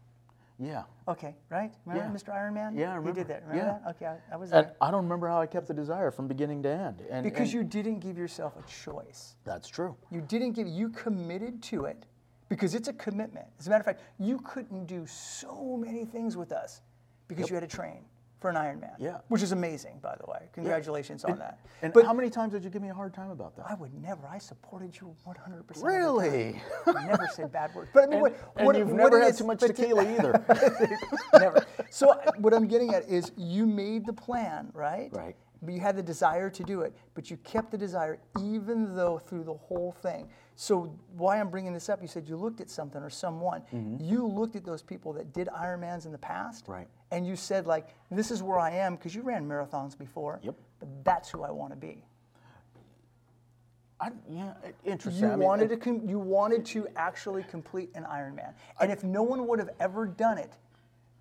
Yeah. 0.59 0.83
Okay, 1.07 1.35
right? 1.49 1.71
Remember 1.85 2.09
Yeah. 2.11 2.15
Mr. 2.17 2.33
Ironman? 2.35 2.75
Yeah, 2.77 2.89
I 2.89 2.93
You 2.93 2.99
remember. 2.99 3.19
did 3.19 3.27
that. 3.27 3.41
Remember 3.47 3.55
Yeah. 3.65 3.79
that? 3.85 3.89
Okay, 3.95 4.05
I, 4.07 4.33
I 4.33 4.37
was 4.37 4.51
And 4.51 4.65
there. 4.67 4.75
I 4.81 4.89
don't 4.91 5.03
remember 5.03 5.27
how 5.27 5.39
I 5.39 5.45
kept 5.45 5.67
the 5.67 5.73
desire 5.73 6.09
from 6.09 6.27
beginning 6.27 6.63
to 6.63 6.69
end. 6.69 7.01
And 7.09 7.23
Because 7.23 7.41
and 7.41 7.53
you 7.53 7.63
didn't 7.63 7.99
give 7.99 8.17
yourself 8.17 8.53
a 8.57 8.63
choice. 8.67 9.35
That's 9.43 9.67
true. 9.67 9.95
You 10.09 10.21
didn't 10.21 10.53
give. 10.53 10.67
You 10.67 10.89
committed 10.89 11.61
to 11.63 11.85
it 11.85 12.05
because 12.49 12.73
it's 12.73 12.87
a 12.87 12.93
commitment. 12.93 13.45
As 13.59 13.67
a 13.67 13.69
matter 13.69 13.81
of 13.81 13.85
fact, 13.85 14.01
you 14.17 14.39
couldn't 14.39 14.85
do 14.87 15.05
so 15.05 15.77
many 15.77 16.05
things 16.05 16.35
with 16.35 16.51
us 16.51 16.81
because 17.27 17.49
you 17.49 17.55
had 17.55 17.69
to 17.69 17.75
train 17.75 18.03
for 18.39 18.49
an 18.49 18.55
Ironman. 18.55 18.93
Yeah. 18.99 19.17
Which 19.29 19.41
is 19.41 19.51
amazing, 19.51 19.99
by 20.01 20.15
the 20.23 20.29
way. 20.29 20.49
Congratulations 20.53 21.23
on 21.25 21.39
that. 21.39 21.59
And 21.81 21.91
but 21.91 22.05
how 22.05 22.13
many 22.13 22.29
times 22.29 22.53
did 22.53 22.63
you 22.63 22.69
give 22.69 22.81
me 22.81 22.89
a 22.89 22.93
hard 22.93 23.13
time 23.13 23.31
about 23.31 23.55
that? 23.57 23.65
I 23.69 23.73
would 23.73 23.93
never. 24.01 24.27
I 24.27 24.37
supported 24.37 24.95
you 24.99 25.15
100. 25.23 25.65
percent 25.67 25.85
Really? 25.85 26.61
I 26.85 27.05
never 27.07 27.27
said 27.33 27.51
bad 27.51 27.73
words. 27.73 27.89
But 27.93 28.03
I 28.03 28.07
mean, 28.07 28.13
And, 28.13 28.21
what, 28.21 28.53
and 28.57 28.65
what, 28.67 28.77
you've 28.77 28.89
what 28.89 28.97
never 28.97 29.19
had 29.19 29.31
is- 29.31 29.37
too 29.39 29.45
much 29.45 29.59
tequila 29.59 30.03
either. 30.03 30.45
Never. 31.33 31.65
So 31.89 32.19
what 32.37 32.53
I'm 32.53 32.67
getting 32.67 32.93
at 32.93 33.07
is 33.09 33.31
you 33.37 33.65
made 33.65 34.05
the 34.05 34.13
plan, 34.13 34.69
right? 34.73 35.09
Right. 35.11 35.35
But 35.61 35.73
you 35.73 35.79
had 35.79 35.95
the 35.95 36.03
desire 36.03 36.49
to 36.49 36.63
do 36.63 36.81
it, 36.81 36.95
but 37.13 37.31
you 37.31 37.37
kept 37.37 37.71
the 37.71 37.77
desire 37.77 38.19
even 38.39 38.95
though 38.95 39.17
through 39.17 39.43
the 39.43 39.53
whole 39.53 39.91
thing. 39.91 40.27
So 40.55 40.95
why 41.15 41.39
I'm 41.39 41.49
bringing 41.49 41.73
this 41.73 41.89
up? 41.89 42.01
You 42.01 42.07
said 42.07 42.27
you 42.27 42.35
looked 42.35 42.61
at 42.61 42.69
something 42.69 43.01
or 43.01 43.09
someone. 43.09 43.61
You 43.99 44.25
looked 44.25 44.55
at 44.55 44.65
those 44.65 44.81
people 44.81 45.13
that 45.13 45.33
did 45.33 45.47
Ironmans 45.47 46.05
in 46.05 46.11
the 46.11 46.17
past, 46.17 46.63
Mm-hmm. 46.63 46.71
Right. 46.71 46.87
And 47.11 47.25
you 47.25 47.35
said 47.35 47.65
like, 47.67 47.87
"This 48.11 48.31
is 48.31 48.43
where 48.43 48.59
I 48.59 48.71
am," 48.71 48.95
because 48.95 49.15
you 49.15 49.21
ran 49.21 49.47
marathons 49.47 49.97
before. 49.97 50.39
Yep. 50.43 50.55
But 50.79 51.05
that's 51.05 51.29
who 51.29 51.43
I 51.43 51.51
want 51.51 51.71
to 51.71 51.77
be. 51.77 52.03
I, 53.99 54.11
yeah, 54.29 54.53
interesting. 54.83 55.23
You 55.23 55.31
I 55.31 55.35
mean, 55.35 55.47
wanted 55.47 55.69
to 55.69 55.77
com- 55.77 56.07
you 56.07 56.19
wanted 56.19 56.65
to 56.67 56.87
actually 56.95 57.43
complete 57.43 57.89
an 57.95 58.03
Ironman, 58.03 58.53
and 58.79 58.91
if 58.91 59.03
no 59.03 59.23
one 59.23 59.47
would 59.47 59.59
have 59.59 59.69
ever 59.79 60.05
done 60.05 60.37
it, 60.37 60.53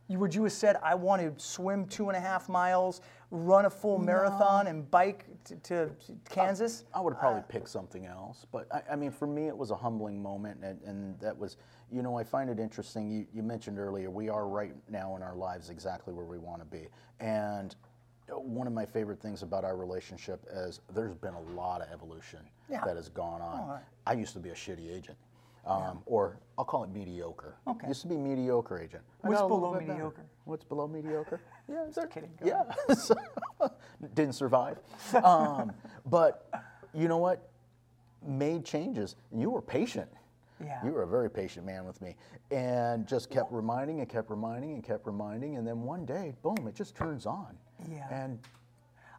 you 0.09 0.19
would 0.19 0.35
you 0.35 0.45
have 0.45 0.53
said, 0.53 0.77
"I 0.83 0.95
want 0.95 1.23
to 1.23 1.43
swim 1.43 1.87
two 1.87 2.09
and 2.09 2.17
a 2.17 2.21
half 2.21 2.49
miles, 2.49 3.01
run 3.31 3.65
a 3.65 3.71
full 3.71 3.99
marathon, 3.99 4.67
and 4.69 4.89
bike 4.91 5.27
to, 5.45 5.57
to 5.57 5.91
Kansas." 6.29 6.85
I 6.95 7.01
would 7.01 7.15
have 7.15 7.21
probably 7.21 7.41
uh, 7.41 7.45
picked 7.45 7.69
something 7.69 8.07
else, 8.07 8.47
but 8.53 8.67
I, 8.73 8.93
I 8.93 8.97
mean, 8.97 9.11
for 9.11 9.27
me, 9.27 9.49
it 9.49 9.57
was 9.57 9.71
a 9.71 9.77
humbling 9.77 10.23
moment, 10.23 10.61
and, 10.63 10.81
and 10.83 11.19
that 11.21 11.37
was, 11.37 11.57
you 11.91 12.03
know, 12.03 12.17
I 12.17 12.25
find 12.25 12.49
it 12.51 12.59
interesting. 12.61 13.11
You, 13.11 13.27
you 13.33 13.43
mentioned 13.43 13.79
earlier, 13.79 14.11
we 14.11 14.29
are 14.29 14.47
right 14.47 14.75
now 14.89 15.17
in 15.17 15.23
our 15.23 15.35
lives 15.35 15.71
exactly 15.71 16.15
where 16.15 16.27
we 16.27 16.39
want 16.39 16.61
to 16.61 16.67
be, 16.67 16.89
and 17.21 17.75
one 18.29 18.67
of 18.67 18.73
my 18.73 18.85
favorite 18.85 19.21
things 19.21 19.43
about 19.43 19.65
our 19.65 19.77
relationship 19.77 20.45
is 20.53 20.81
there's 20.95 21.15
been 21.15 21.35
a 21.35 21.41
lot 21.55 21.81
of 21.81 21.89
evolution 21.93 22.41
Yeah. 22.69 22.85
that 22.85 22.97
has 22.97 23.09
gone 23.09 23.41
on. 23.41 23.61
Oh, 23.65 23.73
right. 23.75 23.83
I 24.05 24.15
used 24.15 24.33
to 24.33 24.41
be 24.41 24.49
a 24.51 24.55
shitty 24.55 24.93
agent, 24.93 25.17
um, 25.67 26.03
or 26.07 26.39
I'll 26.59 26.65
call 26.65 26.85
it 26.85 26.91
mediocre. 26.91 27.57
Okay. 27.67 27.89
Used 27.89 28.03
to 28.03 28.09
be 28.09 28.17
mediocre 28.17 28.81
agent. 28.81 29.03
I 29.23 29.29
What's 29.29 29.41
got 29.41 29.45
a 29.45 29.49
little 29.53 29.61
below 29.61 29.73
bit 29.73 29.81
better. 29.81 29.93
mediocre? 29.95 30.27
What's 30.45 30.65
below 30.65 30.89
mediocre? 30.89 31.41
Yeah, 31.69 31.89
is 31.89 31.97
there? 31.97 32.07
kidding. 32.07 32.31
Go 32.41 32.47
Yeah. 32.47 32.95
So, 32.95 33.17
didn't 34.15 34.35
survive. 34.35 34.79
Um, 35.25 35.73
but 36.07 36.49
you 36.95 37.09
know 37.09 37.17
what? 37.17 37.51
Made 38.25 38.65
changes. 38.65 39.17
And 39.33 39.41
you 39.41 39.51
were 39.51 39.61
patient. 39.61 40.09
Yeah. 40.65 40.79
You 40.85 40.93
were 40.93 41.03
a 41.03 41.09
very 41.09 41.29
patient 41.29 41.67
man 41.67 41.85
with 41.85 42.01
me. 42.01 42.15
And 42.53 43.05
just 43.05 43.31
kept 43.31 43.51
reminding 43.53 43.99
and 43.99 44.09
kept 44.09 44.31
reminding 44.31 44.75
and 44.75 44.85
kept 44.85 45.07
reminding. 45.07 45.57
And 45.57 45.67
then 45.67 45.83
one 45.83 46.07
day, 46.07 46.35
boom, 46.43 46.69
it 46.69 46.77
just 46.77 46.95
turns 46.95 47.27
on. 47.27 47.57
Yeah. 47.91 48.07
And 48.13 48.39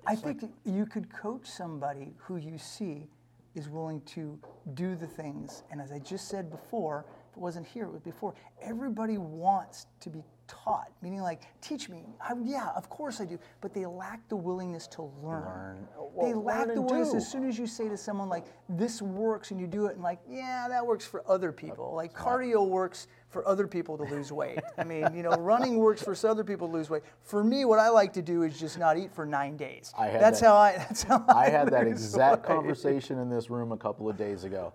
I 0.05 0.15
think 0.15 0.39
that 0.39 0.51
you 0.63 0.85
could 0.85 1.11
coach 1.11 1.45
somebody 1.45 2.13
who 2.17 2.37
you 2.37 2.57
see 2.57 3.09
is 3.57 3.67
willing 3.69 4.01
to 4.01 4.39
do 4.75 4.95
the 4.95 5.07
things. 5.07 5.63
And 5.71 5.81
as 5.81 5.91
I 5.91 5.97
just 5.97 6.29
said 6.29 6.51
before, 6.51 7.05
if 7.31 7.37
it 7.37 7.39
wasn't 7.39 7.65
here, 7.65 7.85
it 7.85 7.91
was 7.91 8.01
before. 8.01 8.35
Everybody 8.61 9.17
wants 9.17 9.87
to 10.01 10.09
be 10.11 10.23
taught, 10.47 10.91
meaning 11.01 11.21
like, 11.21 11.43
teach 11.61 11.89
me. 11.89 12.05
I, 12.21 12.33
yeah, 12.43 12.69
of 12.75 12.89
course 12.89 13.19
I 13.21 13.25
do. 13.25 13.37
But 13.61 13.73
they 13.73 13.85
lack 13.85 14.27
the 14.29 14.35
willingness 14.35 14.87
to 14.87 15.03
learn. 15.23 15.43
Learn. 15.43 15.87
they 16.21 16.33
lack 16.33 16.67
learn 16.67 16.75
the 16.75 16.81
willingness. 16.81 17.11
do. 17.11 17.17
As 17.17 17.31
soon 17.31 17.47
as 17.47 17.57
you 17.59 17.67
say 17.67 17.87
to 17.89 17.97
someone 17.97 18.29
like, 18.29 18.45
this 18.69 19.01
works, 19.01 19.51
and 19.51 19.59
you 19.59 19.67
do 19.67 19.85
it, 19.87 19.93
and 19.95 20.03
like, 20.03 20.19
yeah, 20.29 20.67
that 20.69 20.85
works 20.85 21.05
for 21.05 21.23
other 21.29 21.51
people. 21.51 21.93
Like 21.95 22.13
cardio 22.13 22.67
works 22.67 23.07
for 23.29 23.47
other 23.47 23.67
people 23.67 23.97
to 23.97 24.03
lose 24.03 24.31
weight. 24.31 24.59
I 24.77 24.83
mean, 24.83 25.07
you 25.13 25.23
know, 25.23 25.31
running 25.31 25.77
works 25.77 26.01
for 26.01 26.15
other 26.27 26.43
people 26.43 26.67
to 26.67 26.73
lose 26.73 26.89
weight. 26.89 27.03
For 27.21 27.43
me, 27.43 27.65
what 27.65 27.79
I 27.79 27.89
like 27.89 28.13
to 28.13 28.21
do 28.21 28.43
is 28.43 28.59
just 28.59 28.79
not 28.79 28.97
eat 28.97 29.13
for 29.13 29.25
nine 29.25 29.57
days. 29.57 29.93
I 29.97 30.07
had 30.07 30.21
that's 30.21 30.39
that- 30.39 30.45
how 30.47 30.55
I. 30.55 30.71
That's 30.77 31.03
how 31.03 31.25
I, 31.27 31.45
I 31.45 31.49
had 31.49 31.69
that 31.71 31.87
exact 31.87 32.47
weight. 32.47 32.55
conversation 32.55 33.19
in 33.19 33.29
this 33.29 33.49
room 33.49 33.71
a 33.71 33.77
couple 33.77 34.09
of 34.09 34.17
days 34.17 34.43
ago. 34.43 34.73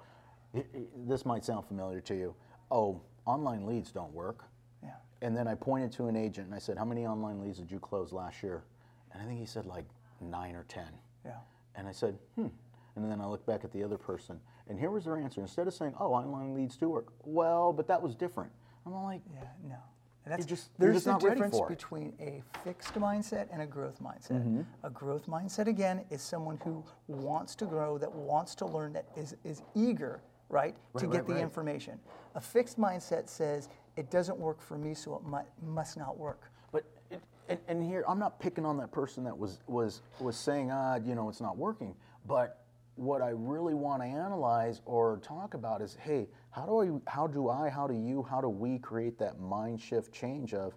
This 1.06 1.24
might 1.24 1.44
sound 1.44 1.64
familiar 1.66 2.00
to 2.02 2.14
you. 2.14 2.34
Oh, 2.70 3.00
online 3.24 3.66
leads 3.66 3.90
don't 3.90 4.12
work. 4.12 4.44
And 5.22 5.36
then 5.36 5.46
I 5.46 5.54
pointed 5.54 5.92
to 5.92 6.06
an 6.08 6.16
agent 6.16 6.48
and 6.48 6.54
I 6.54 6.58
said, 6.58 6.76
How 6.76 6.84
many 6.84 7.06
online 7.06 7.40
leads 7.40 7.58
did 7.58 7.70
you 7.70 7.78
close 7.78 8.12
last 8.12 8.42
year? 8.42 8.64
And 9.12 9.22
I 9.22 9.24
think 9.26 9.38
he 9.38 9.46
said 9.46 9.64
like 9.66 9.84
nine 10.20 10.54
or 10.56 10.64
10. 10.64 10.84
Yeah. 11.24 11.32
And 11.76 11.86
I 11.88 11.92
said, 11.92 12.18
Hmm. 12.34 12.48
And 12.96 13.10
then 13.10 13.20
I 13.20 13.26
looked 13.26 13.46
back 13.46 13.64
at 13.64 13.72
the 13.72 13.82
other 13.82 13.96
person 13.96 14.38
and 14.68 14.78
here 14.78 14.90
was 14.90 15.04
their 15.04 15.16
answer. 15.16 15.40
Instead 15.40 15.66
of 15.68 15.74
saying, 15.74 15.94
Oh, 15.98 16.12
online 16.12 16.54
leads 16.54 16.76
do 16.76 16.88
work, 16.90 17.06
well, 17.24 17.72
but 17.72 17.86
that 17.86 18.02
was 18.02 18.14
different. 18.16 18.50
I'm 18.84 18.92
like, 19.04 19.22
Yeah. 19.32 19.40
No. 19.68 19.76
And 20.24 20.32
That's, 20.32 20.46
just- 20.46 20.70
there's 20.78 20.94
just 20.94 21.04
the 21.06 21.12
not 21.12 21.22
ready 21.24 21.40
difference 21.40 21.60
between 21.68 22.12
a 22.20 22.42
fixed 22.62 22.94
mindset 22.94 23.48
and 23.52 23.60
a 23.62 23.66
growth 23.66 24.00
mindset. 24.00 24.32
Mm-hmm. 24.40 24.60
A 24.84 24.90
growth 24.90 25.26
mindset 25.26 25.66
again 25.66 26.04
is 26.10 26.22
someone 26.22 26.58
who 26.64 26.84
wants 27.08 27.56
to 27.56 27.64
grow, 27.64 27.98
that 27.98 28.12
wants 28.12 28.54
to 28.56 28.66
learn, 28.66 28.92
that 28.92 29.06
is 29.16 29.34
is 29.42 29.62
eager, 29.74 30.20
right, 30.48 30.76
to 30.96 31.06
Right, 31.06 31.12
get 31.12 31.18
right, 31.18 31.26
the 31.26 31.34
right. 31.34 31.42
information. 31.42 31.98
A 32.36 32.40
fixed 32.40 32.78
mindset 32.78 33.28
says 33.28 33.68
it 33.96 34.10
doesn't 34.10 34.38
work 34.38 34.60
for 34.60 34.78
me, 34.78 34.94
so 34.94 35.16
it 35.16 35.22
mu- 35.24 35.72
must 35.74 35.96
not 35.96 36.18
work. 36.18 36.50
But 36.72 36.84
it, 37.10 37.22
and, 37.48 37.58
and 37.68 37.82
here 37.82 38.04
I'm 38.08 38.18
not 38.18 38.40
picking 38.40 38.64
on 38.64 38.76
that 38.78 38.92
person 38.92 39.24
that 39.24 39.36
was 39.36 39.60
was 39.66 40.02
was 40.20 40.36
saying, 40.36 40.70
ah, 40.70 40.96
you 40.96 41.14
know, 41.14 41.28
it's 41.28 41.40
not 41.40 41.56
working. 41.56 41.94
But 42.26 42.62
what 42.96 43.22
I 43.22 43.30
really 43.30 43.74
want 43.74 44.02
to 44.02 44.06
analyze 44.06 44.80
or 44.84 45.18
talk 45.22 45.54
about 45.54 45.80
is, 45.80 45.96
hey, 46.00 46.28
how 46.50 46.66
do 46.66 47.00
I, 47.06 47.10
how 47.10 47.26
do 47.26 47.48
I, 47.48 47.70
how 47.70 47.86
do 47.86 47.94
you, 47.94 48.22
how 48.22 48.40
do 48.40 48.48
we 48.48 48.78
create 48.78 49.18
that 49.18 49.40
mind 49.40 49.80
shift 49.80 50.12
change 50.12 50.52
of 50.54 50.74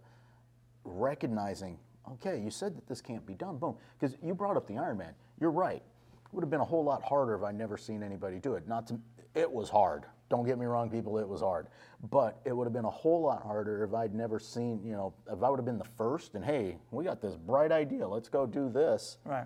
recognizing, 0.85 1.77
okay, 2.13 2.39
you 2.39 2.49
said 2.49 2.75
that 2.77 2.87
this 2.87 3.01
can't 3.01 3.25
be 3.25 3.33
done, 3.33 3.57
boom, 3.57 3.75
because 3.99 4.15
you 4.23 4.33
brought 4.33 4.55
up 4.55 4.67
the 4.67 4.75
Ironman. 4.75 5.11
You're 5.39 5.51
right. 5.51 5.81
It 5.81 6.33
would 6.33 6.41
have 6.41 6.49
been 6.49 6.61
a 6.61 6.65
whole 6.65 6.83
lot 6.83 7.03
harder 7.03 7.35
if 7.35 7.43
I'd 7.43 7.55
never 7.55 7.77
seen 7.77 8.01
anybody 8.01 8.39
do 8.39 8.55
it. 8.55 8.67
Not 8.67 8.87
to, 8.87 8.99
it 9.33 9.51
was 9.51 9.69
hard. 9.69 10.05
Don't 10.35 10.45
get 10.45 10.57
me 10.59 10.65
wrong, 10.65 10.89
people, 10.89 11.17
it 11.17 11.27
was 11.27 11.41
hard. 11.41 11.67
But 12.11 12.39
it 12.45 12.51
would 12.51 12.65
have 12.65 12.73
been 12.73 12.85
a 12.85 12.89
whole 12.89 13.21
lot 13.21 13.41
harder 13.43 13.83
if 13.83 13.93
I'd 13.93 14.13
never 14.13 14.37
seen, 14.39 14.81
you 14.83 14.91
know, 14.93 15.13
if 15.31 15.41
I 15.41 15.49
would 15.49 15.57
have 15.57 15.65
been 15.65 15.77
the 15.77 15.89
first 15.97 16.35
and 16.35 16.43
hey, 16.43 16.77
we 16.91 17.03
got 17.05 17.21
this 17.21 17.35
bright 17.35 17.71
idea, 17.71 18.07
let's 18.07 18.27
go 18.27 18.45
do 18.45 18.69
this. 18.69 19.17
Right. 19.25 19.45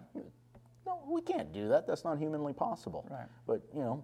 No, 0.85 0.99
we 1.07 1.21
can't 1.21 1.53
do 1.53 1.67
that. 1.69 1.85
That's 1.85 2.03
not 2.03 2.17
humanly 2.17 2.53
possible. 2.53 3.05
Right. 3.09 3.27
But, 3.45 3.61
you 3.73 3.81
know, 3.81 4.03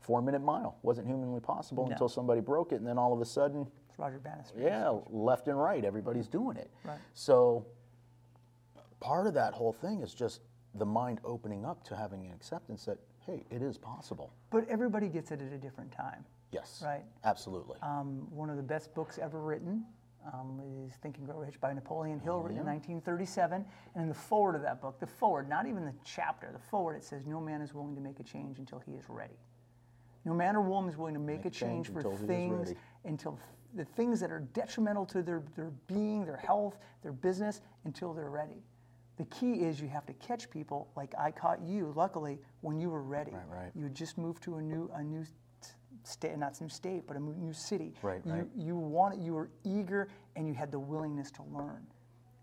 four 0.00 0.22
minute 0.22 0.42
mile 0.42 0.78
wasn't 0.82 1.08
humanly 1.08 1.40
possible 1.40 1.86
No. 1.86 1.92
until 1.92 2.08
somebody 2.08 2.40
broke 2.40 2.70
it, 2.72 2.76
and 2.76 2.86
then 2.86 2.98
all 2.98 3.12
of 3.12 3.20
a 3.20 3.24
sudden, 3.24 3.66
It's 3.90 3.98
Roger 3.98 4.18
Bannister. 4.20 4.60
yeah, 4.60 4.96
left 5.10 5.48
and 5.48 5.60
right, 5.60 5.84
everybody's 5.84 6.28
doing 6.28 6.56
it. 6.56 6.70
Right. 6.84 6.98
So 7.14 7.66
part 9.00 9.26
of 9.26 9.34
that 9.34 9.52
whole 9.54 9.72
thing 9.72 10.02
is 10.02 10.14
just 10.14 10.40
the 10.76 10.86
mind 10.86 11.20
opening 11.24 11.64
up 11.64 11.82
to 11.84 11.96
having 11.96 12.24
an 12.26 12.32
acceptance 12.32 12.84
that, 12.84 12.98
hey, 13.26 13.44
it 13.50 13.62
is 13.62 13.76
possible. 13.76 14.32
But 14.50 14.68
everybody 14.68 15.08
gets 15.08 15.30
it 15.30 15.40
at 15.42 15.52
a 15.52 15.58
different 15.58 15.92
time. 15.92 16.24
Yes. 16.52 16.82
Right. 16.84 17.04
Absolutely. 17.24 17.78
Um, 17.82 18.28
one 18.30 18.50
of 18.50 18.56
the 18.56 18.62
best 18.62 18.94
books 18.94 19.18
ever 19.18 19.40
written 19.40 19.84
um, 20.32 20.60
is 20.86 20.94
Think 20.96 21.18
and 21.18 21.26
Grow 21.26 21.38
Rich 21.38 21.60
by 21.60 21.72
Napoleon 21.72 22.18
Hill, 22.18 22.40
written 22.40 22.58
in 22.58 22.66
1937. 22.66 23.64
And 23.94 24.02
in 24.02 24.08
the 24.08 24.14
foreword 24.14 24.54
of 24.54 24.62
that 24.62 24.80
book, 24.80 24.98
the 24.98 25.06
foreword, 25.06 25.48
not 25.48 25.66
even 25.66 25.84
the 25.84 25.94
chapter, 26.04 26.50
the 26.52 26.58
foreword, 26.58 26.96
it 26.96 27.04
says, 27.04 27.26
No 27.26 27.40
man 27.40 27.60
is 27.60 27.74
willing 27.74 27.94
to 27.94 28.00
make 28.00 28.20
a 28.20 28.24
change 28.24 28.58
until 28.58 28.78
he 28.78 28.92
is 28.92 29.04
ready. 29.08 29.38
No 30.24 30.34
man 30.34 30.56
or 30.56 30.60
woman 30.60 30.90
is 30.90 30.96
willing 30.96 31.14
to 31.14 31.20
make, 31.20 31.44
a 31.44 31.50
change, 31.50 31.86
for 31.88 32.00
until 32.00 32.16
things 32.26 32.74
until 33.04 33.38
the 33.74 33.84
things 33.84 34.18
that 34.20 34.32
are 34.32 34.40
detrimental 34.40 35.06
to 35.06 35.22
their, 35.22 35.42
their 35.54 35.70
being, 35.86 36.24
their 36.24 36.36
health, 36.36 36.78
their 37.02 37.12
business, 37.12 37.60
until 37.84 38.12
they're 38.12 38.30
ready. 38.30 38.64
The 39.16 39.24
key 39.26 39.54
is 39.54 39.80
you 39.80 39.88
have 39.88 40.04
to 40.06 40.12
catch 40.14 40.50
people 40.50 40.88
like 40.94 41.14
I 41.18 41.30
caught 41.30 41.62
you, 41.62 41.92
luckily, 41.96 42.38
when 42.60 42.78
you 42.78 42.90
were 42.90 43.02
ready. 43.02 43.32
Right, 43.32 43.62
right. 43.62 43.72
You 43.74 43.84
had 43.84 43.94
just 43.94 44.18
moved 44.18 44.42
to 44.44 44.56
a 44.56 44.62
new 44.62 44.90
a 44.94 45.02
new 45.02 45.24
state, 46.02 46.36
not 46.38 46.60
new 46.60 46.68
state, 46.68 47.06
but 47.06 47.16
a 47.16 47.20
new 47.20 47.52
city. 47.52 47.94
Right, 48.02 48.20
you, 48.24 48.32
right. 48.32 48.46
You 48.56 48.76
wanted, 48.76 49.22
you 49.22 49.34
were 49.34 49.50
eager, 49.64 50.08
and 50.36 50.46
you 50.46 50.54
had 50.54 50.70
the 50.70 50.78
willingness 50.78 51.30
to 51.32 51.42
learn, 51.44 51.86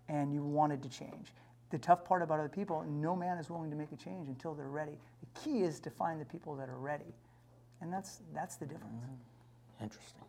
and 0.09 0.33
you 0.33 0.43
wanted 0.43 0.81
to 0.83 0.89
change. 0.89 1.33
The 1.69 1.77
tough 1.77 2.05
part 2.05 2.21
about 2.21 2.39
other 2.39 2.49
people, 2.49 2.83
no 2.83 3.15
man 3.15 3.37
is 3.37 3.49
willing 3.49 3.69
to 3.71 3.75
make 3.75 3.91
a 3.91 3.95
change 3.95 4.27
until 4.27 4.53
they're 4.53 4.67
ready. 4.67 4.97
The 5.21 5.39
key 5.39 5.61
is 5.61 5.79
to 5.81 5.89
find 5.89 6.19
the 6.19 6.25
people 6.25 6.55
that 6.55 6.69
are 6.69 6.77
ready, 6.77 7.15
and 7.81 7.91
that's 7.91 8.21
that's 8.33 8.57
the 8.57 8.65
difference. 8.65 9.05
Mm-hmm. 9.05 9.83
Interesting. 9.83 10.23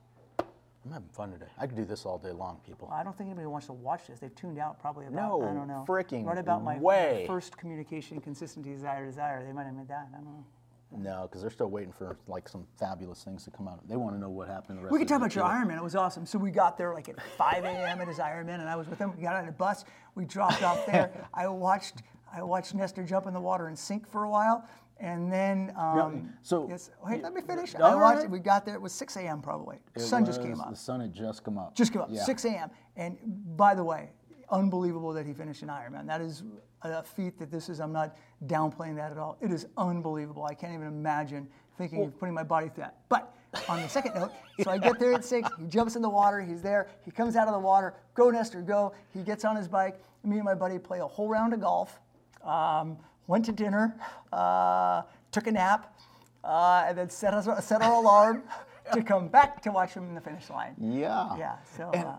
I'm 0.84 0.92
having 0.92 1.08
fun 1.08 1.30
today. 1.32 1.46
I 1.58 1.66
could 1.66 1.76
do 1.76 1.84
this 1.84 2.04
all 2.04 2.18
day 2.18 2.32
long, 2.32 2.60
people. 2.66 2.90
I 2.92 3.02
don't 3.02 3.16
think 3.16 3.28
anybody 3.28 3.46
wants 3.46 3.66
to 3.68 3.72
watch 3.72 4.06
this. 4.06 4.18
They've 4.18 4.34
tuned 4.34 4.58
out 4.58 4.78
probably 4.80 5.06
about 5.06 5.16
No 5.16 5.42
I 5.42 5.54
don't 5.54 5.66
know. 5.68 5.84
fricking 5.88 6.26
right 6.26 6.36
about 6.36 6.62
my, 6.62 6.76
way. 6.78 7.24
first 7.26 7.56
communication 7.56 8.20
consistency 8.20 8.70
desire 8.70 9.06
desire. 9.06 9.44
They 9.44 9.52
might 9.52 9.64
have 9.64 9.74
made 9.74 9.88
that. 9.88 10.08
I 10.12 10.16
don't 10.16 10.24
know. 10.26 10.44
No, 10.96 11.22
because 11.22 11.40
they're 11.40 11.50
still 11.50 11.70
waiting 11.70 11.92
for 11.92 12.18
like 12.28 12.48
some 12.48 12.66
fabulous 12.78 13.24
things 13.24 13.42
to 13.44 13.50
come 13.50 13.66
out. 13.66 13.80
They 13.88 13.96
want 13.96 14.14
to 14.14 14.20
know 14.20 14.28
what 14.28 14.46
happened. 14.46 14.78
The 14.78 14.82
rest 14.82 14.92
We 14.92 14.98
of 14.98 15.00
could 15.00 15.08
talk 15.08 15.20
the 15.20 15.24
about 15.26 15.34
your 15.34 15.44
tour. 15.44 15.52
Ironman. 15.54 15.76
It 15.78 15.82
was 15.82 15.96
awesome. 15.96 16.24
So 16.26 16.38
we 16.38 16.50
got 16.50 16.76
there 16.78 16.92
like 16.94 17.08
at 17.08 17.20
5 17.20 17.64
a.m. 17.64 18.00
at 18.00 18.06
his 18.06 18.18
Ironman, 18.18 18.60
and 18.60 18.68
I 18.68 18.76
was 18.76 18.86
with 18.86 18.98
him. 18.98 19.12
We 19.16 19.22
got 19.22 19.34
on 19.34 19.48
a 19.48 19.52
bus. 19.52 19.84
We 20.14 20.24
dropped 20.24 20.62
off 20.62 20.84
there. 20.86 21.26
I 21.34 21.48
watched 21.48 22.02
I 22.32 22.42
watched 22.42 22.74
Nestor 22.74 23.04
jump 23.04 23.26
in 23.26 23.32
the 23.34 23.40
water 23.40 23.68
and 23.68 23.78
sink 23.78 24.08
for 24.08 24.24
a 24.24 24.30
while, 24.30 24.68
and 24.98 25.30
then 25.32 25.72
um, 25.76 26.32
so- 26.42 26.66
yes, 26.68 26.90
wait, 27.04 27.22
let 27.22 27.34
me 27.34 27.40
finish. 27.40 27.74
I 27.74 27.94
watched. 27.94 28.20
right. 28.22 28.30
We 28.30 28.38
got 28.38 28.64
there. 28.64 28.74
It 28.74 28.80
was 28.80 28.92
6 28.92 29.16
a.m. 29.16 29.42
probably. 29.42 29.78
It 29.94 30.00
sun 30.00 30.24
just 30.24 30.42
came 30.42 30.60
up. 30.60 30.70
The 30.70 30.76
sun 30.76 31.00
had 31.00 31.12
just 31.12 31.44
come 31.44 31.58
up. 31.58 31.74
Just 31.74 31.92
came 31.92 32.02
up, 32.02 32.08
Yeah. 32.10 32.22
6 32.24 32.44
a.m. 32.44 32.70
And 32.96 33.18
by 33.56 33.74
the 33.74 33.84
way, 33.84 34.10
unbelievable 34.50 35.12
that 35.12 35.26
he 35.26 35.32
finished 35.32 35.62
an 35.62 35.68
Ironman. 35.68 36.06
That 36.06 36.20
is 36.20 36.42
a 36.82 37.02
feat 37.02 37.38
that 37.38 37.50
this 37.50 37.68
is, 37.68 37.80
I'm 37.80 37.92
not 37.92 38.16
downplaying 38.46 38.96
that 38.96 39.10
at 39.10 39.18
all. 39.18 39.36
It 39.40 39.50
is 39.50 39.66
unbelievable. 39.76 40.44
I 40.44 40.54
can't 40.54 40.72
even 40.74 40.86
imagine 40.86 41.48
thinking 41.76 42.04
of 42.04 42.18
putting 42.18 42.34
my 42.34 42.44
body 42.44 42.68
through 42.68 42.84
that. 42.84 42.98
But 43.08 43.34
on 43.68 43.80
the 43.82 43.88
second 43.88 44.14
note, 44.14 44.32
so 44.62 44.70
I 44.70 44.78
get 44.78 44.98
there 44.98 45.12
at 45.14 45.24
6, 45.24 45.48
he 45.58 45.66
jumps 45.66 45.96
in 45.96 46.02
the 46.02 46.08
water, 46.10 46.40
he's 46.40 46.62
there, 46.62 46.88
he 47.04 47.10
comes 47.10 47.36
out 47.36 47.48
of 47.48 47.54
the 47.54 47.60
water, 47.60 47.94
go 48.14 48.30
Nestor, 48.30 48.62
go. 48.62 48.92
He 49.12 49.22
gets 49.22 49.44
on 49.44 49.56
his 49.56 49.66
bike, 49.66 50.00
me 50.22 50.36
and 50.36 50.44
my 50.44 50.54
buddy 50.54 50.78
play 50.78 51.00
a 51.00 51.06
whole 51.06 51.28
round 51.28 51.52
of 51.54 51.60
golf, 51.60 52.00
um, 52.44 52.96
went 53.26 53.44
to 53.46 53.52
dinner, 53.52 53.96
uh, 54.32 55.02
took 55.32 55.46
a 55.46 55.52
nap, 55.52 55.98
uh, 56.42 56.84
and 56.86 56.98
then 56.98 57.10
set, 57.10 57.34
us, 57.34 57.64
set 57.64 57.82
our 57.82 57.94
alarm 57.94 58.42
to 58.92 59.02
come 59.02 59.28
back 59.28 59.62
to 59.62 59.70
watch 59.70 59.94
him 59.94 60.04
in 60.04 60.14
the 60.14 60.20
finish 60.20 60.50
line. 60.50 60.74
Yeah. 60.80 61.36
Yeah, 61.38 61.56
so, 61.76 61.90
And 61.94 62.04
uh, 62.04 62.16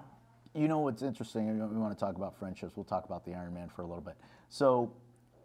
you 0.54 0.68
know 0.68 0.80
what's 0.80 1.04
interesting? 1.04 1.48
We 1.48 1.78
want 1.78 1.98
to 1.98 2.00
talk 2.00 2.16
about 2.16 2.38
friendships. 2.38 2.74
We'll 2.76 2.86
talk 2.86 3.06
about 3.06 3.26
the 3.26 3.32
Ironman 3.32 3.72
for 3.72 3.82
a 3.84 3.88
little 3.88 4.02
bit. 4.02 4.16
So, 4.50 4.92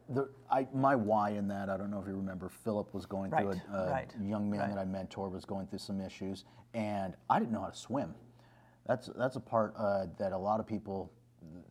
the, 0.09 0.29
I, 0.51 0.67
my 0.75 0.97
why 0.97 1.31
in 1.31 1.47
that, 1.49 1.69
I 1.71 1.77
don't 1.77 1.91
know 1.91 2.01
if 2.01 2.09
you 2.09 2.17
remember, 2.17 2.49
Philip 2.49 2.93
was 2.93 3.07
going 3.07 3.31
through 3.31 3.53
a, 3.73 3.77
a 3.77 3.91
right, 3.91 4.13
young 4.21 4.51
man 4.51 4.61
right. 4.61 4.75
that 4.75 4.79
I 4.79 4.85
mentored 4.85 5.31
was 5.31 5.45
going 5.45 5.69
through 5.69 5.79
some 5.79 6.01
issues, 6.01 6.45
and 6.75 7.15
I 7.29 7.39
didn't 7.39 7.53
know 7.53 7.61
how 7.61 7.69
to 7.69 7.77
swim. 7.77 8.15
That's 8.87 9.09
that's 9.17 9.37
a 9.37 9.41
part 9.41 9.75
uh, 9.79 10.07
that 10.19 10.33
a 10.33 10.39
lot 10.39 10.59
of 10.59 10.67
people 10.67 11.13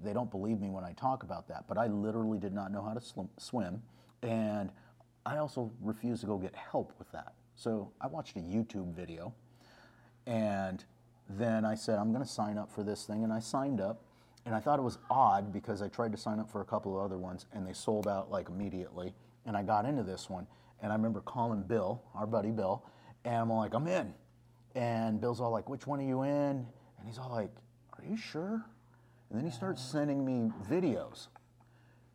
they 0.04 0.14
don't 0.14 0.32
believe 0.32 0.60
me 0.60 0.70
when 0.70 0.84
I 0.84 0.94
talk 0.94 1.24
about 1.24 1.48
that. 1.50 1.66
But 1.68 1.78
I 1.78 1.88
literally 1.88 2.40
did 2.40 2.54
not 2.54 2.72
know 2.72 2.82
how 2.82 2.94
to 2.94 3.02
swim, 3.38 3.82
and 4.24 4.72
I 5.26 5.38
also 5.38 5.72
refused 5.82 6.22
to 6.22 6.28
go 6.28 6.38
get 6.38 6.56
help 6.56 6.94
with 6.98 7.12
that. 7.12 7.34
So 7.56 7.92
I 8.00 8.08
watched 8.08 8.38
a 8.38 8.40
YouTube 8.40 8.94
video 8.96 9.34
and 10.26 10.84
then 11.30 11.66
I 11.66 11.76
said, 11.76 12.00
I'm 12.00 12.12
going 12.12 12.24
to 12.24 12.30
sign 12.30 12.58
up 12.58 12.72
for 12.72 12.84
this 12.84 13.06
thing. 13.06 13.24
And 13.24 13.34
I 13.34 13.40
signed 13.40 13.82
up. 13.82 14.04
And 14.46 14.56
I 14.56 14.60
thought 14.60 14.80
it 14.80 14.84
was 14.84 14.98
odd 15.10 15.52
because 15.52 15.82
I 15.82 15.90
tried 15.90 16.12
to 16.14 16.18
sign 16.18 16.40
up 16.40 16.50
for 16.50 16.62
a 16.62 16.66
couple 16.66 16.98
of 16.98 17.04
other 17.04 17.18
ones 17.18 17.46
and 17.52 17.68
they 17.68 17.74
sold 17.74 18.08
out 18.08 18.32
like 18.32 18.50
immediately. 18.50 19.14
And 19.46 19.58
I 19.58 19.64
got 19.64 19.86
into 19.86 20.04
this 20.04 20.30
one. 20.30 20.48
And 20.82 20.92
I 20.92 20.96
remember 20.96 21.20
calling 21.20 21.62
Bill, 21.64 22.02
our 22.16 22.26
buddy 22.26 22.52
Bill, 22.52 22.86
and 23.26 23.36
I'm 23.36 23.50
like, 23.50 23.74
I'm 23.74 23.88
in. 23.88 24.14
And 24.76 25.20
Bill's 25.20 25.42
all 25.42 25.52
like, 25.52 25.68
which 25.70 25.86
one 25.86 26.00
are 26.00 26.08
you 26.08 26.22
in? 26.24 26.32
And 27.00 27.06
he's 27.06 27.18
all 27.18 27.30
like, 27.30 27.52
Are 27.98 28.06
you 28.06 28.16
sure? 28.16 28.66
And 29.30 29.38
then 29.38 29.46
he 29.46 29.52
starts 29.52 29.82
sending 29.82 30.26
me 30.26 30.52
videos 30.70 31.28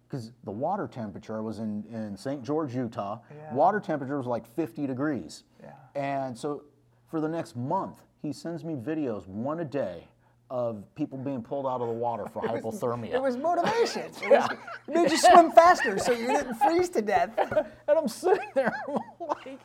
because 0.08 0.32
the 0.44 0.50
water 0.50 0.86
temperature 0.86 1.36
I 1.36 1.40
was 1.40 1.58
in, 1.58 1.84
in 1.90 2.16
St. 2.16 2.42
George, 2.42 2.74
Utah. 2.74 3.18
Yeah. 3.30 3.54
Water 3.54 3.80
temperature 3.80 4.16
was 4.16 4.26
like 4.26 4.46
50 4.54 4.86
degrees. 4.86 5.44
Yeah. 5.62 5.72
And 5.94 6.36
so 6.36 6.64
for 7.10 7.20
the 7.20 7.28
next 7.28 7.56
month, 7.56 7.98
he 8.22 8.32
sends 8.32 8.64
me 8.64 8.74
videos, 8.74 9.26
one 9.26 9.60
a 9.60 9.64
day, 9.64 10.08
of 10.50 10.84
people 10.94 11.18
being 11.18 11.42
pulled 11.42 11.66
out 11.66 11.80
of 11.80 11.88
the 11.88 11.94
water 11.94 12.26
for 12.26 12.42
hypothermia. 12.42 13.14
It 13.14 13.22
was 13.22 13.36
motivation. 13.36 14.02
It, 14.22 14.30
was, 14.30 14.50
it 14.86 14.94
made 14.94 15.10
you 15.10 15.16
swim 15.16 15.50
faster 15.52 15.98
so 15.98 16.12
you 16.12 16.26
didn't 16.26 16.54
freeze 16.54 16.88
to 16.90 17.02
death. 17.02 17.30
and 17.38 17.98
I'm 17.98 18.08
sitting 18.08 18.48
there 18.54 18.72
like, 19.20 19.58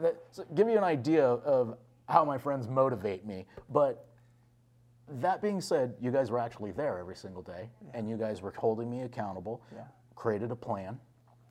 that, 0.00 0.16
so 0.32 0.44
give 0.54 0.68
you 0.68 0.76
an 0.76 0.84
idea 0.84 1.24
of 1.24 1.76
how 2.08 2.24
my 2.24 2.38
friends 2.38 2.66
motivate 2.68 3.24
me. 3.26 3.46
But 3.70 4.06
that 5.08 5.42
being 5.42 5.60
said, 5.60 5.94
you 6.00 6.10
guys 6.10 6.30
were 6.30 6.38
actually 6.38 6.72
there 6.72 6.98
every 6.98 7.16
single 7.16 7.42
day, 7.42 7.68
and 7.92 8.08
you 8.08 8.16
guys 8.16 8.42
were 8.42 8.52
holding 8.56 8.90
me 8.90 9.02
accountable. 9.02 9.62
Yeah. 9.74 9.82
Created 10.14 10.50
a 10.50 10.56
plan. 10.56 10.98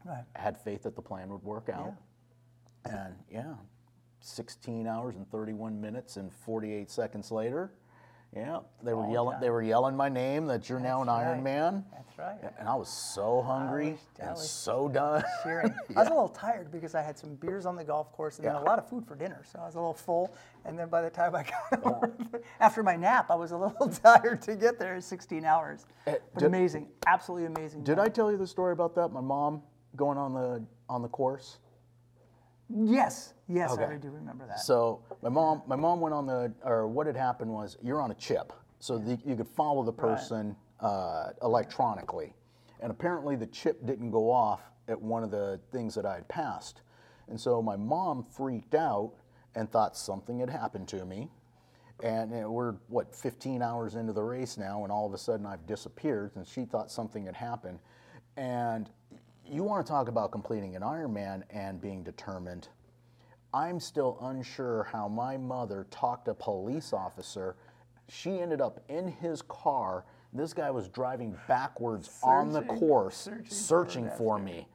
Right. 0.06 0.24
Had 0.36 0.58
faith 0.58 0.84
that 0.84 0.96
the 0.96 1.02
plan 1.02 1.30
would 1.30 1.44
work 1.44 1.70
out. 1.70 1.94
Yeah. 2.86 3.06
And 3.06 3.16
yeah, 3.32 3.54
16 4.20 4.88
hours 4.88 5.16
and 5.16 5.30
31 5.30 5.80
minutes 5.80 6.18
and 6.18 6.34
48 6.34 6.90
seconds 6.90 7.32
later, 7.32 7.72
yeah, 8.36 8.60
they 8.84 8.94
were 8.94 9.04
All 9.06 9.12
yelling. 9.12 9.32
done. 9.34 9.42
They 9.42 9.50
were 9.50 9.62
yelling 9.62 9.96
my 9.96 10.10
name 10.10 10.48
that 10.48 10.68
you're 10.70 10.80
now 10.80 11.02
an 11.02 11.08
That's 11.08 11.20
Iron 11.20 11.34
right. 11.36 11.44
Man. 11.44 11.86
That's 11.92 12.18
right. 12.18 12.54
And 12.60 12.68
I 12.68 12.76
was 12.76 12.90
so 12.90 13.42
hungry 13.42 13.92
was- 13.92 14.00
I 14.20 14.24
and 14.24 14.32
was- 14.32 14.50
so 14.50 14.90
done. 14.90 15.24
Cheering. 15.44 15.74
I 15.96 16.00
was 16.00 16.08
a 16.08 16.12
little 16.12 16.30
tired 16.30 16.72
because 16.72 16.96
I 16.96 17.02
had 17.02 17.18
some 17.18 17.36
beers 17.36 17.66
on 17.66 17.76
the 17.76 17.84
golf 17.84 18.12
course 18.12 18.38
and 18.40 18.48
then 18.48 18.56
Yeah. 18.56 18.62
a 18.62 18.66
lot 18.66 18.80
of 18.80 18.88
food 18.90 19.06
for 19.06 19.16
dinner. 19.16 19.44
So 19.52 19.60
I 19.60 19.66
was 19.66 19.76
a 19.76 19.80
little 19.80 19.94
full. 19.94 20.34
And 20.66 20.78
then 20.80 20.90
by 20.90 21.02
the 21.02 21.10
time 21.10 21.36
I 21.36 21.44
got 21.44 21.86
over, 21.86 22.12
after 22.60 22.82
my 22.84 22.96
nap, 22.96 23.30
I 23.30 23.36
was 23.36 23.52
a 23.52 23.58
little 23.58 23.88
tired 24.04 24.42
to 24.44 24.56
get 24.56 24.80
there 24.80 24.96
in 24.96 25.02
16 25.02 25.46
hours. 25.46 25.86
Eh, 26.08 26.16
But 26.34 26.40
did- 26.40 26.48
amazing. 26.48 26.88
Absolutely 27.06 27.48
amazing. 27.48 27.84
Did 27.84 28.00
I 28.00 28.08
tell 28.10 28.32
you 28.32 28.38
the 28.38 28.48
story 28.48 28.74
about 28.74 28.96
that? 28.96 29.10
My 29.10 29.22
mom 29.22 29.62
going 29.96 30.18
on 30.18 30.34
the 30.34 30.64
on 30.90 31.02
the 31.02 31.08
course. 31.08 31.58
Yes. 32.76 33.34
Yes, 33.48 33.72
Okay. 33.72 33.84
I 33.86 33.98
do 33.98 34.10
remember 34.10 34.46
that. 34.48 34.60
So 34.60 35.02
my 35.22 35.30
mom, 35.30 35.62
my 35.68 35.76
mom 35.76 36.00
went 36.00 36.16
on 36.16 36.26
the, 36.26 36.54
or 36.64 36.88
what 36.88 37.08
had 37.08 37.16
happened 37.16 37.52
was 37.52 37.78
you're 37.82 38.02
on 38.02 38.12
a 38.12 38.16
chip, 38.16 38.54
so 38.80 38.98
the, 38.98 39.20
you 39.26 39.36
could 39.36 39.48
follow 39.50 39.84
the 39.84 39.94
person 39.94 40.56
uh, 40.80 41.30
electronically, 41.42 42.34
and 42.80 42.90
apparently 42.92 43.36
the 43.36 43.48
chip 43.48 43.86
didn't 43.86 44.12
go 44.12 44.32
off 44.32 44.62
at 44.88 45.00
one 45.02 45.24
of 45.24 45.32
the 45.32 45.60
things 45.72 45.94
that 45.96 46.06
I 46.06 46.16
had 46.16 46.28
passed, 46.28 46.82
and 47.28 47.40
so 47.40 47.62
my 47.62 47.76
mom 47.76 48.24
freaked 48.24 48.76
out 48.76 49.14
and 49.56 49.70
thought 49.70 49.96
something 49.96 50.40
had 50.40 50.50
happened 50.50 50.88
to 50.90 51.06
me, 51.06 51.30
and 52.02 52.32
you 52.32 52.42
know, 52.42 52.52
we're 52.52 52.74
what 52.88 53.14
15 53.16 53.62
hours 53.62 53.96
into 53.96 54.14
the 54.14 54.24
race 54.24 54.58
now, 54.58 54.84
and 54.84 54.92
all 54.92 55.06
of 55.06 55.14
a 55.14 55.18
sudden 55.18 55.46
I've 55.46 55.66
disappeared, 55.68 56.32
and 56.36 56.48
she 56.48 56.66
thought 56.66 56.90
something 56.90 57.26
had 57.26 57.36
happened, 57.36 57.80
and 58.38 58.90
you 59.50 59.64
want 59.64 59.86
to 59.86 59.92
talk 59.92 60.08
about 60.08 60.32
completing 60.32 60.76
an 60.76 60.82
Ironman 60.82 61.44
and 61.50 61.82
being 61.82 62.04
determined. 62.04 62.68
I'm 63.54 63.80
still 63.80 64.18
unsure 64.22 64.84
how 64.92 65.08
my 65.08 65.38
mother 65.38 65.86
talked 65.92 66.28
a 66.28 66.34
police 66.34 66.92
officer. 66.92 67.56
She 68.10 68.40
ended 68.40 68.62
up 68.62 68.80
in 68.90 69.08
his 69.08 69.42
car. 69.44 70.06
This 70.34 70.54
guy 70.54 70.72
was 70.72 70.88
driving 70.90 71.38
backwards 71.48 72.20
on 72.24 72.52
the 72.52 72.64
course, 72.64 73.16
searching 73.18 73.46
for 73.46 73.54
searching 73.54 74.06
an 74.08 74.18
for 74.18 74.40
me 74.40 74.68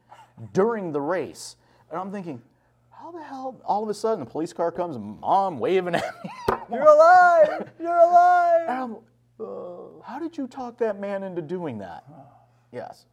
during 0.53 0.93
the 0.93 1.01
race. 1.01 1.57
And 1.91 1.99
I'm 1.99 2.11
thinking, 2.11 2.41
how 2.89 3.11
the 3.11 3.21
hell? 3.21 3.59
All 3.65 3.83
of 3.83 3.89
a 3.89 3.93
sudden, 3.93 4.21
the 4.21 4.29
police 4.29 4.53
car 4.53 4.71
comes, 4.71 4.97
mom 4.97 5.59
waving 5.59 5.95
at 5.95 6.03
me. 6.23 6.31
You're 6.71 6.87
alive! 6.87 7.69
You're 7.79 7.97
alive! 7.97 8.61
And 8.69 8.77
I'm, 8.77 8.95
uh, 9.39 10.01
how 10.05 10.19
did 10.19 10.37
you 10.37 10.47
talk 10.47 10.77
that 10.77 10.99
man 10.99 11.23
into 11.23 11.41
doing 11.41 11.77
that? 11.79 12.05
Yes. 12.71 13.05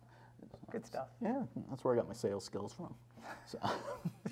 Good 0.73 0.85
stuff. 0.85 1.09
Yeah, 1.23 1.43
that's 1.71 1.85
where 1.85 1.95
I 1.95 1.97
got 1.97 2.09
my 2.09 2.15
sales 2.15 2.45
skills 2.45 2.73
from. 2.73 2.95
So, 3.47 3.59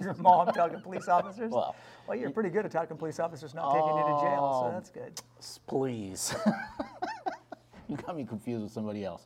Your 0.00 0.14
mom 0.14 0.46
talking 0.52 0.80
police 0.80 1.08
officers? 1.08 1.50
Well, 1.50 1.74
well, 2.06 2.16
you're 2.16 2.30
pretty 2.30 2.50
good 2.50 2.64
at 2.64 2.70
talking 2.70 2.96
police 2.96 3.18
officers 3.20 3.54
not 3.54 3.72
taking 3.72 3.88
you 3.88 4.02
to 4.02 4.20
jail, 4.20 4.60
so 4.62 4.68
Oh. 4.68 4.70
that's 4.72 4.90
good. 4.90 5.20
please. 5.66 6.34
you 7.88 7.96
got 7.96 8.16
me 8.16 8.24
confused 8.24 8.62
with 8.64 8.72
somebody 8.72 9.04
else. 9.04 9.22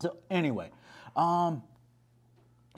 So 0.00 0.16
anyway, 0.30 0.70
um, 1.16 1.62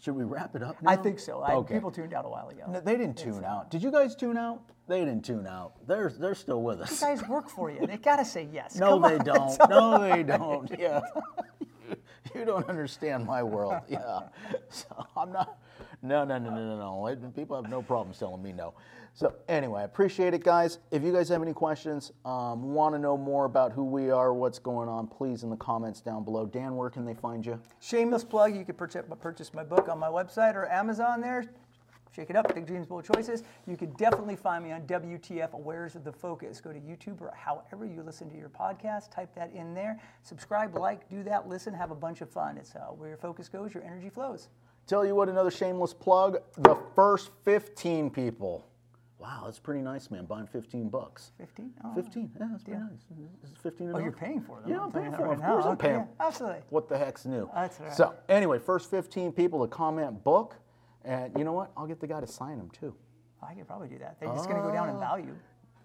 should 0.01 0.17
we 0.17 0.25
wrap 0.25 0.55
it 0.57 0.63
up 0.63 0.83
now? 0.83 0.91
I 0.91 0.97
think 0.97 1.19
so. 1.19 1.41
I, 1.41 1.55
Okay. 1.55 1.75
People 1.75 1.91
tuned 1.91 2.13
out 2.15 2.25
a 2.25 2.29
while 2.29 2.49
ago. 2.49 2.65
No, 2.69 2.81
they 2.81 2.97
didn't 2.97 3.17
tune 3.17 3.45
out. 3.45 3.71
Did 3.71 3.83
you 3.83 3.91
guys 3.93 4.15
tune 4.17 4.37
out? 4.37 4.63
They 4.89 5.01
didn't 5.01 5.25
tune 5.25 5.47
out. 5.47 5.87
They're 5.87 6.11
they're 6.11 6.35
still 6.35 6.63
with 6.63 6.81
us. 6.81 6.91
These 6.91 7.01
guys 7.01 7.29
work 7.29 7.49
for 7.49 7.71
you. 7.71 7.87
They 7.87 7.97
gotta 7.99 8.25
say 8.25 8.49
yes. 8.53 8.75
No, 8.77 8.99
Come 8.99 9.03
they 9.03 9.19
on. 9.19 9.25
don't. 9.59 9.71
No, 9.71 9.99
they 10.11 10.23
don't. 10.25 10.71
Yeah. 10.79 11.01
you 12.35 12.45
don't 12.45 12.69
understand 12.69 13.27
my 13.27 13.43
world. 13.43 13.75
Yeah. 13.89 14.21
So 14.71 15.07
I'm 15.17 15.33
not. 15.33 15.59
No, 16.03 16.25
no, 16.25 16.39
no, 16.39 16.51
no, 16.51 16.77
no, 16.77 17.07
no. 17.07 17.31
People 17.31 17.61
have 17.61 17.71
no 17.71 17.83
problems 17.83 18.19
telling 18.19 18.43
me 18.43 18.53
no. 18.53 18.75
So 19.15 19.35
anyway, 19.49 19.83
I 19.83 19.85
appreciate 19.85 20.33
it, 20.33 20.43
guys. 20.43 20.79
If 20.91 21.03
you 21.03 21.13
guys 21.13 21.29
have 21.29 21.43
any 21.43 21.53
questions, 21.53 22.13
um, 22.25 22.73
want 22.73 22.95
to 22.95 22.99
know 22.99 23.17
more 23.17 23.45
about 23.45 23.73
who 23.73 23.85
we 23.85 24.11
are, 24.11 24.33
what's 24.33 24.59
going 24.59 24.89
on, 24.89 25.07
please 25.07 25.43
in 25.43 25.51
the 25.51 25.57
comments 25.57 26.01
down 26.01 26.25
below. 26.25 26.47
Dan, 26.47 26.77
where 26.77 26.89
can 26.89 27.05
they 27.05 27.15
find 27.15 27.45
you? 27.45 27.61
Shameless 27.81 28.25
plug, 28.25 28.57
you 28.57 28.65
can 28.65 28.75
purchase 28.75 29.53
my 29.53 29.65
book 29.65 29.89
on 29.89 29.99
my 29.99 30.09
website 30.09 30.55
or 30.55 30.71
Amazon 30.71 31.21
there. 31.21 31.45
Shake 32.15 32.29
it 32.29 32.37
up, 32.37 32.55
Big 32.55 32.67
Dreams, 32.67 32.87
Bold 32.87 33.05
Choices. 33.11 33.43
You 33.67 33.77
can 33.77 33.91
definitely 33.93 34.37
find 34.37 34.63
me 34.63 34.73
on 34.73 34.83
WTF 34.83 35.51
Awares 35.53 35.95
of 35.95 36.05
the 36.05 36.13
Focus. 36.13 36.61
Go 36.61 36.71
to 36.73 36.79
YouTube 36.79 37.23
or 37.23 37.33
however 37.35 37.87
you 37.87 38.03
listen 38.03 38.29
to 38.31 38.37
your 38.37 38.51
podcast, 38.51 39.11
type 39.11 39.35
that 39.35 39.51
in 39.55 39.73
there. 39.73 39.99
Subscribe, 40.23 40.77
like, 40.77 41.09
do 41.09 41.23
that, 41.23 41.49
listen, 41.49 41.73
have 41.73 41.91
a 41.91 41.95
bunch 41.95 42.21
of 42.21 42.29
fun. 42.29 42.59
It's 42.59 42.75
uh, 42.77 42.81
where 42.97 43.09
your 43.09 43.17
focus 43.17 43.49
goes, 43.49 43.73
your 43.73 43.83
energy 43.83 44.11
flows. 44.11 44.49
Tell 44.87 45.07
you 45.07 45.15
what, 45.15 45.31
another 45.31 45.51
shameless 45.51 45.95
plug. 45.95 46.37
The 46.59 46.77
first 46.95 47.31
15 47.45 48.11
people. 48.11 48.67
Wow, 49.19 49.43
that's 49.47 49.61
pretty 49.61 49.81
nice, 49.81 50.11
man. 50.11 50.27
Buying 50.27 50.49
15 50.49 50.89
bucks. 50.91 51.31
15? 51.39 51.73
Oh, 51.85 51.95
15. 51.95 52.31
Yeah, 52.39 52.47
that's 52.51 52.65
pretty 52.65 52.79
Yeah. 52.81 52.87
nice. 52.89 53.29
Is 53.45 53.53
it 53.53 53.59
15 53.59 53.93
Oh, 53.95 53.99
you're 53.99 54.11
paying 54.13 54.41
for 54.43 54.61
them. 54.61 54.69
Yeah, 54.69 54.81
I'm 54.83 54.93
paying 54.93 55.13
for 55.13 55.19
them. 55.19 55.29
right 55.29 55.39
Of 55.39 55.45
course 55.47 55.65
now. 55.65 55.71
I'm 55.71 55.77
paying. 55.79 55.97
Okay, 55.97 56.07
yeah, 56.21 56.27
absolutely. 56.27 56.61
What 56.71 56.89
the 56.89 56.99
heck's 56.99 57.25
new? 57.25 57.49
That's 57.55 57.81
right. 57.81 57.95
So 57.95 58.15
anyway, 58.29 58.59
first 58.59 58.91
15 58.91 59.31
people 59.33 59.63
to 59.63 59.69
comment 59.69 60.25
book, 60.25 60.57
and 61.05 61.33
you 61.37 61.45
know 61.45 61.53
what? 61.53 61.73
I'll 61.77 61.87
get 61.87 62.01
the 62.01 62.07
guy 62.07 62.21
to 62.21 62.27
sign 62.27 62.59
them 62.59 62.71
too. 62.71 62.95
Oh, 63.43 63.47
I 63.49 63.55
could 63.55 63.67
probably 63.67 63.89
do 63.89 63.99
that. 63.99 64.19
They're 64.21 64.29
just 64.29 64.49
going 64.49 64.61
to 64.61 64.69
go 64.69 64.73
down 64.73 64.89
in 64.89 64.97
oh. 64.97 65.01
value. 65.01 65.35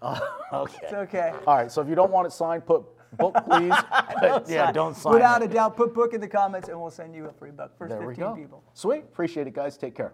Oh, 0.02 0.38
okay. 0.54 0.80
It's 0.84 0.94
okay. 0.94 1.34
All 1.46 1.56
right. 1.56 1.72
So 1.72 1.82
if 1.82 1.90
you 1.90 1.96
don't 1.96 2.12
want 2.12 2.28
it 2.28 2.32
signed, 2.32 2.66
put 2.66 2.84
book, 3.18 3.36
please. 3.50 3.74
But 4.20 4.50
yeah, 4.50 4.72
don't 4.72 4.96
sign 4.96 5.14
Without 5.14 5.42
it. 5.42 5.52
a 5.52 5.54
doubt, 5.54 5.78
put 5.78 5.94
book 5.94 6.14
in 6.14 6.22
the 6.22 6.28
comments 6.28 6.70
and 6.70 6.80
we'll 6.80 6.92
send 6.92 7.16
you 7.16 7.26
a 7.26 7.34
free 7.34 7.52
book. 7.52 7.78
First 7.78 7.92
There 7.92 8.00
we 8.00 8.16
15 8.16 8.26
go. 8.26 8.36
people. 8.36 8.64
Sweet. 8.74 9.04
Appreciate 9.04 9.48
it, 9.48 9.54
guys. 9.54 9.78
Take 9.78 9.96
care. 9.96 10.14